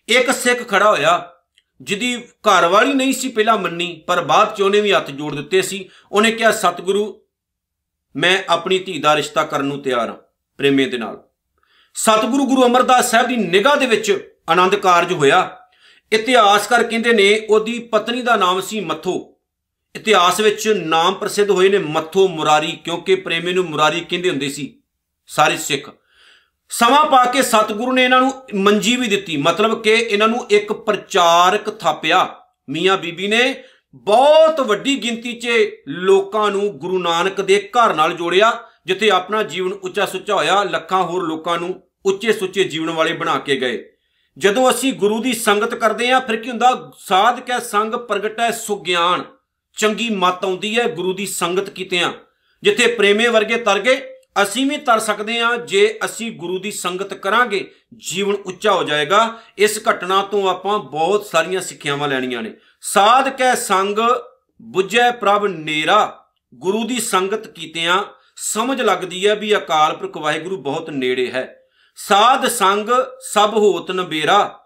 ਇੱਕ 0.09 0.31
ਸਿੱਖ 0.31 0.69
ਖੜਾ 0.69 0.91
ਹੋਇਆ, 0.91 1.33
ਜਿਹਦੀ 1.81 2.17
ਘਰ 2.43 2.67
ਵਾਲੀ 2.67 2.95
ਨਹੀਂ 2.95 3.13
ਸੀ 3.13 3.29
ਪਹਿਲਾਂ 3.29 3.59
ਮੰਨੀ, 3.59 4.05
ਪਰ 4.07 4.25
ਬਾਅਦ 4.25 4.55
ਚ 4.55 4.63
ਉਹਨੇ 4.63 4.81
ਵੀ 4.81 4.93
ਹੱਥ 4.93 5.11
ਜੋੜ 5.11 5.35
ਦਿੱਤੇ 5.35 5.63
ਸੀ। 5.63 5.89
ਉਹਨੇ 6.13 6.33
ਕਿਹਾ, 6.33 6.51
ਸਤਿਗੁਰੂ 6.53 7.25
ਮੈਂ 8.17 8.43
ਆਪਣੀ 8.49 8.79
ਧੀ 8.79 8.99
ਦਾ 8.99 9.17
ਰਿਸ਼ਤਾ 9.17 9.45
ਕਰਨ 9.45 9.65
ਨੂੰ 9.65 9.83
ਤਿਆਰ 9.83 10.09
ਹਾਂ 10.09 10.17
ਪ੍ਰੇਮੇ 10.59 10.87
ਦੇ 10.87 10.99
ਨਾਲ। 10.99 11.23
ਸਤਿਗੁਰੂ 11.95 12.47
ਗੁਰੂ 12.47 12.67
ਅਮਰਦਾਸ 12.67 13.11
ਸਾਹਿਬ 13.11 13.27
ਦੀ 13.27 13.37
ਨਿਗਾਹ 13.37 13.77
ਦੇ 13.77 13.87
ਵਿੱਚ 13.87 14.35
ਆਨੰਦ 14.49 14.75
ਕਾਰਜ 14.75 15.13
ਹੋਇਆ। 15.13 15.59
ਇਤਿਹਾਸਕਾਰ 16.13 16.83
ਕਹਿੰਦੇ 16.83 17.13
ਨੇ, 17.13 17.47
ਉਹਦੀ 17.51 17.79
ਪਤਨੀ 17.79 18.23
ਦਾ 18.23 18.37
ਨਾਮ 18.37 18.61
ਸੀ 18.61 18.81
ਮੱਥੋ। 18.81 19.37
ਇਤਿਹਾਸ 19.97 20.41
ਵਿੱਚ 20.41 20.69
ਨਾਮ 20.69 21.15
ਪ੍ਰਸਿੱਧ 21.15 21.51
ਹੋਏ 21.51 21.69
ਨੇ 21.69 21.79
ਮੱਥੋ 21.79 22.29
ਮੁਰਾਰੀ, 22.29 22.73
ਕਿਉਂਕਿ 22.73 23.15
ਪ੍ਰੇਮੀ 23.15 23.53
ਨੂੰ 23.53 23.65
ਮੁਰਾਰੀ 23.65 24.01
ਕਹਿੰਦੇ 24.01 24.31
ਹੁੰਦੇ 24.31 24.49
ਸੀ, 24.49 24.83
ਸਾਰੇ 25.27 25.57
ਸਿੱਖ। 25.57 25.91
ਸਮਾਂ 26.69 27.05
ਪਾ 27.05 27.25
ਕੇ 27.25 27.43
ਸਤਿਗੁਰੂ 27.43 27.93
ਨੇ 27.93 28.05
ਇਹਨਾਂ 28.05 28.21
ਨੂੰ 28.21 28.43
ਮੰਜੀ 28.55 28.97
ਵੀ 28.97 29.09
ਦਿੱਤੀ, 29.09 29.37
ਮਤਲਬ 29.37 29.83
ਕਿ 29.83 29.91
ਇਹਨਾਂ 29.91 30.29
ਨੂੰ 30.29 30.47
ਇੱਕ 30.51 30.73
ਪ੍ਰਚਾਰਕ 30.73 31.71
ਥਾਪਿਆ। 31.71 32.35
ਮੀਆਂ 32.71 32.97
ਬੀਬੀ 32.97 33.29
ਨੇ 33.29 33.65
ਬਹੁਤ 33.95 34.61
ਵੱਡੀ 34.61 35.03
ਗਿਣਤੀ 35.03 35.33
'ਚ 35.33 35.49
ਲੋਕਾਂ 35.89 36.51
ਨੂੰ 36.51 36.79
ਗੁਰੂ 36.79 36.99
ਨਾਨਕ 36.99 37.41
ਦੇ 37.41 37.71
ਘਰ 37.73 37.95
ਨਾਲ 37.95 38.13
ਜੋੜਿਆ, 38.13 38.65
ਜਿੱਥੇ 38.87 39.11
ਆਪਣਾ 39.11 39.43
ਜੀਵਨ 39.43 39.73
ਉੱਚਾ 39.73 40.07
ਸੁੱਚਾ 40.07 40.35
ਹੋਇਆ, 40.35 40.65
ਲੱਖਾਂ 40.65 41.03
ਹੋਰ 41.03 41.23
ਲੋਕਾਂ 41.23 41.59
ਨੂੰ 41.59 41.83
ਉੱਚੇ 42.07 42.33
ਸੁੱਚੇ 42.33 42.65
ਜੀਵਨ 42.65 42.91
ਵਾਲੇ 42.91 43.13
ਬਣਾ 43.13 43.39
ਕੇ 43.39 43.57
ਗਏ। 43.57 43.93
ਜਦੋਂ 44.39 44.71
ਅਸੀਂ 44.71 44.93
ਗੁਰੂ 44.93 45.23
ਦੀ 45.23 45.33
ਸੰਗਤ 45.33 45.75
ਕਰਦੇ 45.75 46.11
ਆਂ 46.11 46.21
ਫਿਰ 46.21 46.37
ਕੀ 46.37 46.51
ਹੁੰਦਾ? 46.51 46.93
ਸਾਧਕੈ 46.99 47.59
ਸੰਗ, 47.59 47.95
ਪ੍ਰਗਟੈ 47.95 48.51
ਸੁਗਿਆਨ। 48.51 49.25
ਚੰਗੀ 49.77 50.11
ਮਤ 50.11 50.45
ਆਉਂਦੀ 50.45 50.79
ਹੈ, 50.79 50.85
ਗੁਰੂ 50.89 51.13
ਦੀ 51.13 51.27
ਸੰਗਤ 51.27 51.71
ਕੀਤਿਆਂ 51.71 52.13
ਜਿੱਥੇ 52.63 52.87
ਪ੍ਰੇਮੇ 52.87 53.29
ਵਰਗੇ 53.29 53.57
ਤਰ 53.57 53.79
ਗਏ 53.79 54.18
ਅਸੀਂ 54.43 54.67
ਵੀ 54.67 54.77
ਤਰ 54.77 54.99
ਸਕਦੇ 54.99 55.41
ਹਾਂ 55.41 55.57
ਜੇ 55.57 55.99
ਅਸੀਂ 56.05 56.33
ਗੁਰੂ 56.33 56.59
ਦੀ 56.59 56.71
ਸੰਗਤ 56.71 57.15
ਕਰਾਂਗੇ, 57.15 57.75
ਜੀਵਨ 57.97 58.35
ਉੱਚਾ 58.35 58.73
ਹੋ 58.73 58.85
ਜਾਏਗਾ। 58.85 59.39
ਇਸ 59.59 59.81
ਘਟਨਾ 59.91 60.23
ਤੋਂ 60.23 60.51
ਆਪਾਂ 60.51 60.79
ਬਹੁਤ 60.79 61.27
ਸਾਰੀਆਂ 61.27 61.61
ਸਿੱਖਿਆਵਾਂ 61.61 62.09
ਲੈਣੀਆਂ 62.09 62.43
ਨੇ। 62.43 62.55
ਸਾਧ 62.81 63.29
ਕੈ 63.29 63.55
ਸੰਗ 63.55 63.99
부ਝੈ 64.77 65.11
ਪ੍ਰਭ 65.11 65.47
ਨੇਰਾ। 65.47 66.25
ਗੁਰੂ 66.55 66.85
ਦੀ 66.85 67.01
ਸੰਗਤ 67.01 67.47
ਕੀਤਿਆਂ 67.47 68.05
ਸਮਝ 68.37 68.83
ਲੱਗਦੀ 68.83 69.27
ਹੈ 69.27 69.35
ਵੀ 69.35 69.57
ਅਕਾਲ 69.57 69.97
ਪੁਰਖ 69.97 70.17
ਵਾਹਿਗੁਰੂ 70.17 70.63
ਬਹੁਤ 70.63 70.91
ਨੇੜੇ 70.91 71.31
ਹੈ। 71.31 71.61
ਸਾਧ 71.97 72.47
ਸੰਗ, 72.47 72.89
ਸਭ 73.21 73.51
ਹੋਤ 73.57 73.91
ਨਬੇਰਾ। 73.91 74.61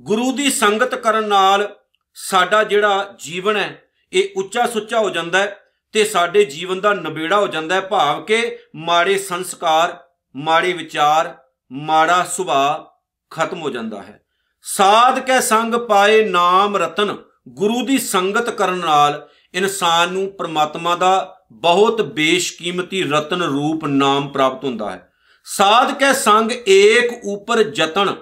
ਗੁਰੂ 0.00 0.32
ਦੀ 0.32 0.50
ਸੰਗਤ 0.50 0.94
ਕਰਨ 0.94 1.28
ਨਾਲ 1.28 1.76
ਸਾਡਾ 2.14 2.64
ਜਿਹੜਾ 2.64 3.14
ਜੀਵਨ 3.18 3.56
ਹੈ, 3.56 3.82
ਇਹ 4.12 4.28
ਉੱਚਾ 4.36 4.66
ਸੁੱਚਾ 4.66 4.98
ਹੋ 4.98 5.10
ਜਾਂਦਾ 5.10 5.38
ਹੈ। 5.38 5.60
ਤੇ 5.92 6.04
ਸਾਡੇ 6.04 6.44
ਜੀਵਨ 6.44 6.80
ਦਾ 6.80 6.94
ਨਬੇੜਾ 6.94 7.40
ਹੋ 7.40 7.46
ਜਾਂਦਾ 7.46 7.74
ਹੈ 7.74 7.80
ਭਾਵ 7.80 8.24
ਕਿ 8.24 8.58
ਮਾੜੇ 8.76 9.18
ਸੰਸਕਾਰ, 9.18 9.98
ਮਾੜੇ 10.36 10.72
ਵਿਚਾਰ, 10.72 11.36
ਮਾੜਾ 11.72 12.24
ਸੁਭਾਅ 12.24 12.90
ਖਤਮ 13.30 13.60
ਹੋ 13.60 13.70
ਜਾਂਦਾ 13.70 14.02
ਹੈ। 14.02 14.20
ਸਾਧ 14.62 15.18
ਕੈ 15.18 15.40
ਸੰਗ 15.40 15.74
ਪਾਏ 15.74 16.24
ਨਾਮ 16.24 16.76
ਰਤਨ, 16.76 17.16
ਗੁਰੂ 17.48 17.86
ਦੀ 17.86 17.98
ਸੰਗਤ 17.98 18.50
ਕਰਨ 18.50 18.78
ਨਾਲ 18.78 19.28
ਇਨਸਾਨ 19.54 20.12
ਨੂੰ 20.12 20.32
ਪ੍ਰਮਾਤਮਾ 20.32 20.96
ਦਾ 20.96 21.40
ਬਹੁਤ 21.52 22.02
ਬੇਸ਼ਕੀਮਤੀ 22.02 23.02
ਰਤਨ 23.02 23.42
ਰੂਪ 23.42 23.84
ਨਾਮ 23.84 24.28
ਪ੍ਰਾਪਤ 24.28 24.64
ਹੁੰਦਾ 24.64 24.90
ਹੈ। 24.90 25.12
ਸਾਧ 25.44 25.98
ਕੈ 25.98 26.12
ਸੰਗ 26.12 26.52
ਏਕ 26.68 27.24
ਉਪਰ 27.24 27.72
ਯਤਨ 27.76 28.16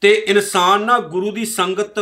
ਤੇ 0.00 0.12
ਇਨਸਾਨ 0.12 0.82
ਨਾ 0.82 0.98
ਗੁਰੂ 0.98 1.30
ਦੀ 1.30 1.44
ਸੰਗਤ 1.44 1.94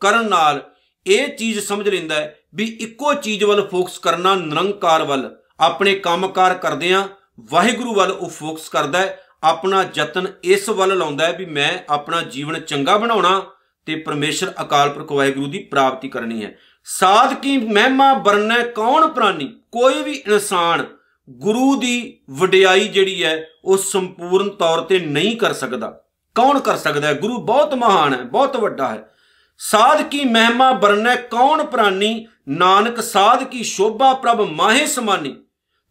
ਕਰਨ 0.00 0.28
ਨਾਲ 0.28 0.70
ਇਹ 1.06 1.36
ਚੀਜ਼ 1.36 1.60
ਸਮਝ 1.60 1.88
ਲੈਂਦਾ 1.88 2.14
ਹੈ 2.14 2.38
ਵੀ 2.54 2.64
ਇੱਕੋ 2.80 3.14
ਚੀਜ਼ 3.14 3.44
ਵੱਲ 3.44 3.68
ਫੋਕਸ 3.68 3.98
ਕਰਨਾ 3.98 4.34
ਨਿਰੰਕਾਰ 4.34 5.02
ਵੱਲ। 5.02 5.36
ਆਪਣੇ 5.60 5.94
ਕੰਮਕਾਰ 5.94 6.54
ਕਰਦਿਆਂ 6.54 7.08
ਵਾਹਿਗੁਰੂ 7.40 7.94
ਵੱਲ 7.94 8.10
ਉਹ 8.10 8.28
ਫੋਕਸ 8.28 8.68
ਕਰਦਾ 8.68 8.98
ਹੈ, 8.98 9.20
ਆਪਣਾ 9.42 9.84
ਯਤਨ 9.94 10.26
ਇਸ 10.44 10.68
ਵੱਲ 10.68 10.98
ਲਾਉਂਦਾ 10.98 11.26
ਹੈ 11.26 11.32
ਵੀ 11.32 11.44
ਮੈਂ 11.44 11.78
ਆਪਣਾ 11.90 12.20
ਜੀਵਨ 12.22 12.60
ਚੰਗਾ 12.60 12.96
ਬਣਾਉਣਾ 12.96 13.42
ਤੇ 13.86 13.94
ਪਰਮੇਸ਼ਰ 13.96 14.52
ਅਕਾਲ 14.62 14.90
ਪੁਰਖ 14.90 15.12
ਵਾਹਿਗੁਰੂ 15.12 15.46
ਦੀ 15.46 15.58
ਪ੍ਰਾਪਤੀ 15.58 16.08
ਕਰਨੀ 16.08 16.44
ਹੈ। 16.44 16.56
ਸਾਧ 16.84 17.34
ਕੀ 17.34 17.56
ਮਹਿਮਾ 17.56 18.12
ਵਰਨੈ, 18.14 18.62
ਕੌਣ 18.62 19.06
ਪ੍ਰਾਨੀ? 19.06 19.46
ਕੋਈ 19.72 20.02
ਵੀ 20.02 20.12
ਇਨਸਾਨ 20.12 20.86
ਗੁਰੂ 21.30 21.76
ਦੀ 21.76 22.20
ਵਡਿਆਈ 22.30 22.88
ਜਿਹੜੀ 22.88 23.24
ਹੈ, 23.24 23.46
ਉਹ 23.64 23.76
ਸੰਪੂਰਨ 23.76 24.50
ਤੌਰ 24.50 24.80
ਤੇ 24.80 24.98
ਨਹੀਂ 24.98 25.36
ਕਰ 25.36 25.52
ਸਕਦਾ। 25.52 26.00
ਕੌਣ 26.34 26.60
ਕਰ 26.60 26.76
ਸਕਦਾ 26.76 27.08
ਹੈ? 27.08 27.14
ਗੁਰੂ 27.14 27.38
ਬਹੁਤ 27.38 27.74
ਮਹਾਨ 27.74 28.14
ਹੈ, 28.14 28.22
ਬਹੁਤ 28.22 28.56
ਵੱਡਾ 28.56 28.88
ਹੈ। 28.88 29.11
ਸਾਧ 29.58 30.02
ਕੀ 30.02 30.24
ਮਹਿਮਾ 30.24 30.72
ਵਰਨੈ 30.72 31.16
ਕੌਣ 31.16 31.64
ਪ੍ਰਾਨੀ? 31.64 32.26
ਨਾਨਕ 32.48 33.02
ਸਾਧ 33.02 33.44
ਕੀ 33.44 33.62
ਸ਼ੋਭਾ 33.62 34.12
ਪ੍ਰਭ 34.14 34.40
ਮਾਹੇ 34.40 34.86
ਸਮਾਨੀ? 34.86 35.36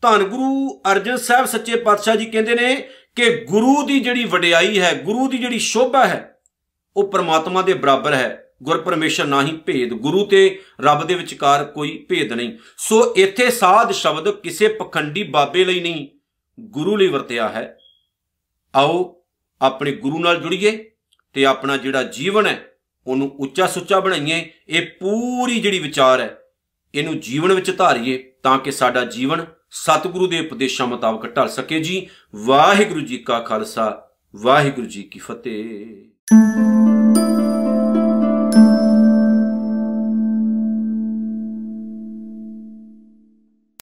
ਧੰਨ 0.02 0.24
ਗੁਰੂ 0.24 0.82
ਅਰਜਨ 0.92 1.18
ਸਾਹਿਬ 1.18 1.46
ਸੱਚੇ 1.46 1.76
ਪਾਤਸ਼ਾਹ 1.76 2.16
ਜੀ 2.16 2.26
ਕਹਿੰਦੇ 2.26 2.56
ਨੇ 2.56 2.90
ਕਿ 3.16 3.46
ਗੁਰੂ 3.46 3.84
ਦੀ 3.84 4.00
ਜਿਹੜੀ 4.00 4.24
ਵਡਿਆਈ 4.24 4.80
ਹੈ, 4.80 4.94
ਗੁਰੂ 5.04 5.28
ਦੀ 5.28 5.38
ਜਿਹੜੀ 5.38 5.60
ਸ਼ੋਭਾ 5.60 6.08
ਹੈ, 6.08 6.42
ਉਹ 6.98 7.12
ਪ੍ਰਮਾਤਮਾ 7.12 7.62
ਦੇ 7.62 7.74
ਬਰਾਬਰ 7.74 8.14
ਹੈ। 8.14 8.48
ਗੁਰ 8.64 8.82
ਪਰਮੇਸ਼ਰ 8.82 9.26
ਨਹੀਂ 9.26 9.54
ਭੇਦ, 9.54 9.90
ਗੁਰੂ 9.90 10.26
ਤੇ 10.26 10.62
ਰੱਬ 10.82 11.04
ਦੇ 11.04 11.16
ਵਿਚਕਾਰ 11.16 11.66
ਕੋਈ 11.66 12.06
ਭੇਦ 12.10 12.34
ਨਹੀਂ। 12.34 12.58
ਸੋ 12.78 13.14
ਇੱਥੇ 13.18 13.50
ਸਾਧ 13.50 13.92
ਸ਼ਬਦ 13.92 14.32
ਕਿਸੇ 14.32 14.68
ਪਖੰਡੀ 14.68 15.24
ਬਾਬੇ 15.24 15.66
ਲਈ 15.66 15.80
ਨਹੀਂ, 15.80 16.08
ਗੁਰੂ 16.60 16.96
ਲਈ 16.96 17.08
ਵਰਤਿਆ 17.08 17.50
ਹੈ। 17.50 17.78
ਆਓ 18.76 19.24
ਆਪਣੇ 19.62 19.92
ਗੁਰੂ 19.92 20.20
ਨਾਲ 20.20 20.38
ਜੁੜੀਏ 20.38 20.92
ਤੇ 21.34 21.46
ਆਪਣਾ 21.46 21.78
ਜਿਹੜਾ 21.78 22.04
ਜੀਵਨ 22.04 22.48
ਹੈ 22.48 22.71
ਉਹਨੂੰ 23.08 23.28
ਉੱਚਾ 23.40 23.68
ਸੁੱਚਾ 23.68 24.00
ਬਣਾਈਏ, 24.00 24.50
ਇਹ 24.70 24.86
ਪੂਰੀ 25.00 25.60
ਜਿਹੜੀ 25.60 25.80
ਵਿਚਾਰ 25.80 26.20
ਹੈ, 26.20 26.38
ਇਹਨੂੰ 26.96 27.20
ਜੀਵਨ 27.20 27.54
ਵਿੱਚ 27.54 27.72
ਧਾਰੀਏ 27.78 28.18
ਤਾਂ 28.44 28.58
ਕਿ 28.60 28.72
ਸਾਡਾ 28.72 29.04
ਜੀਵਨ 29.06 29.46
ਸਤਿਗੁਰੂ 29.72 30.28
ਦੇ 30.28 30.40
ਉਪਦੇਸ਼ਾਂ 30.40 30.88
ਮੁਤਾਬਕ 30.88 31.26
ਢਲ 31.36 31.48
ਸਕੇ 31.48 31.80
ਜੀ। 31.80 32.08
ਵਾਹਿਗੁਰੂ 32.36 33.02
ਜੀ 33.02 33.18
ਕਾ 33.18 33.40
ਖਾਲਸਾ, 33.40 34.08
ਵਾਹਿਗੁਰੂ 34.36 34.88
ਜੀ 34.88 35.04
ਕੀ 35.04 35.20
ਫਤਿਹ। 35.20 36.91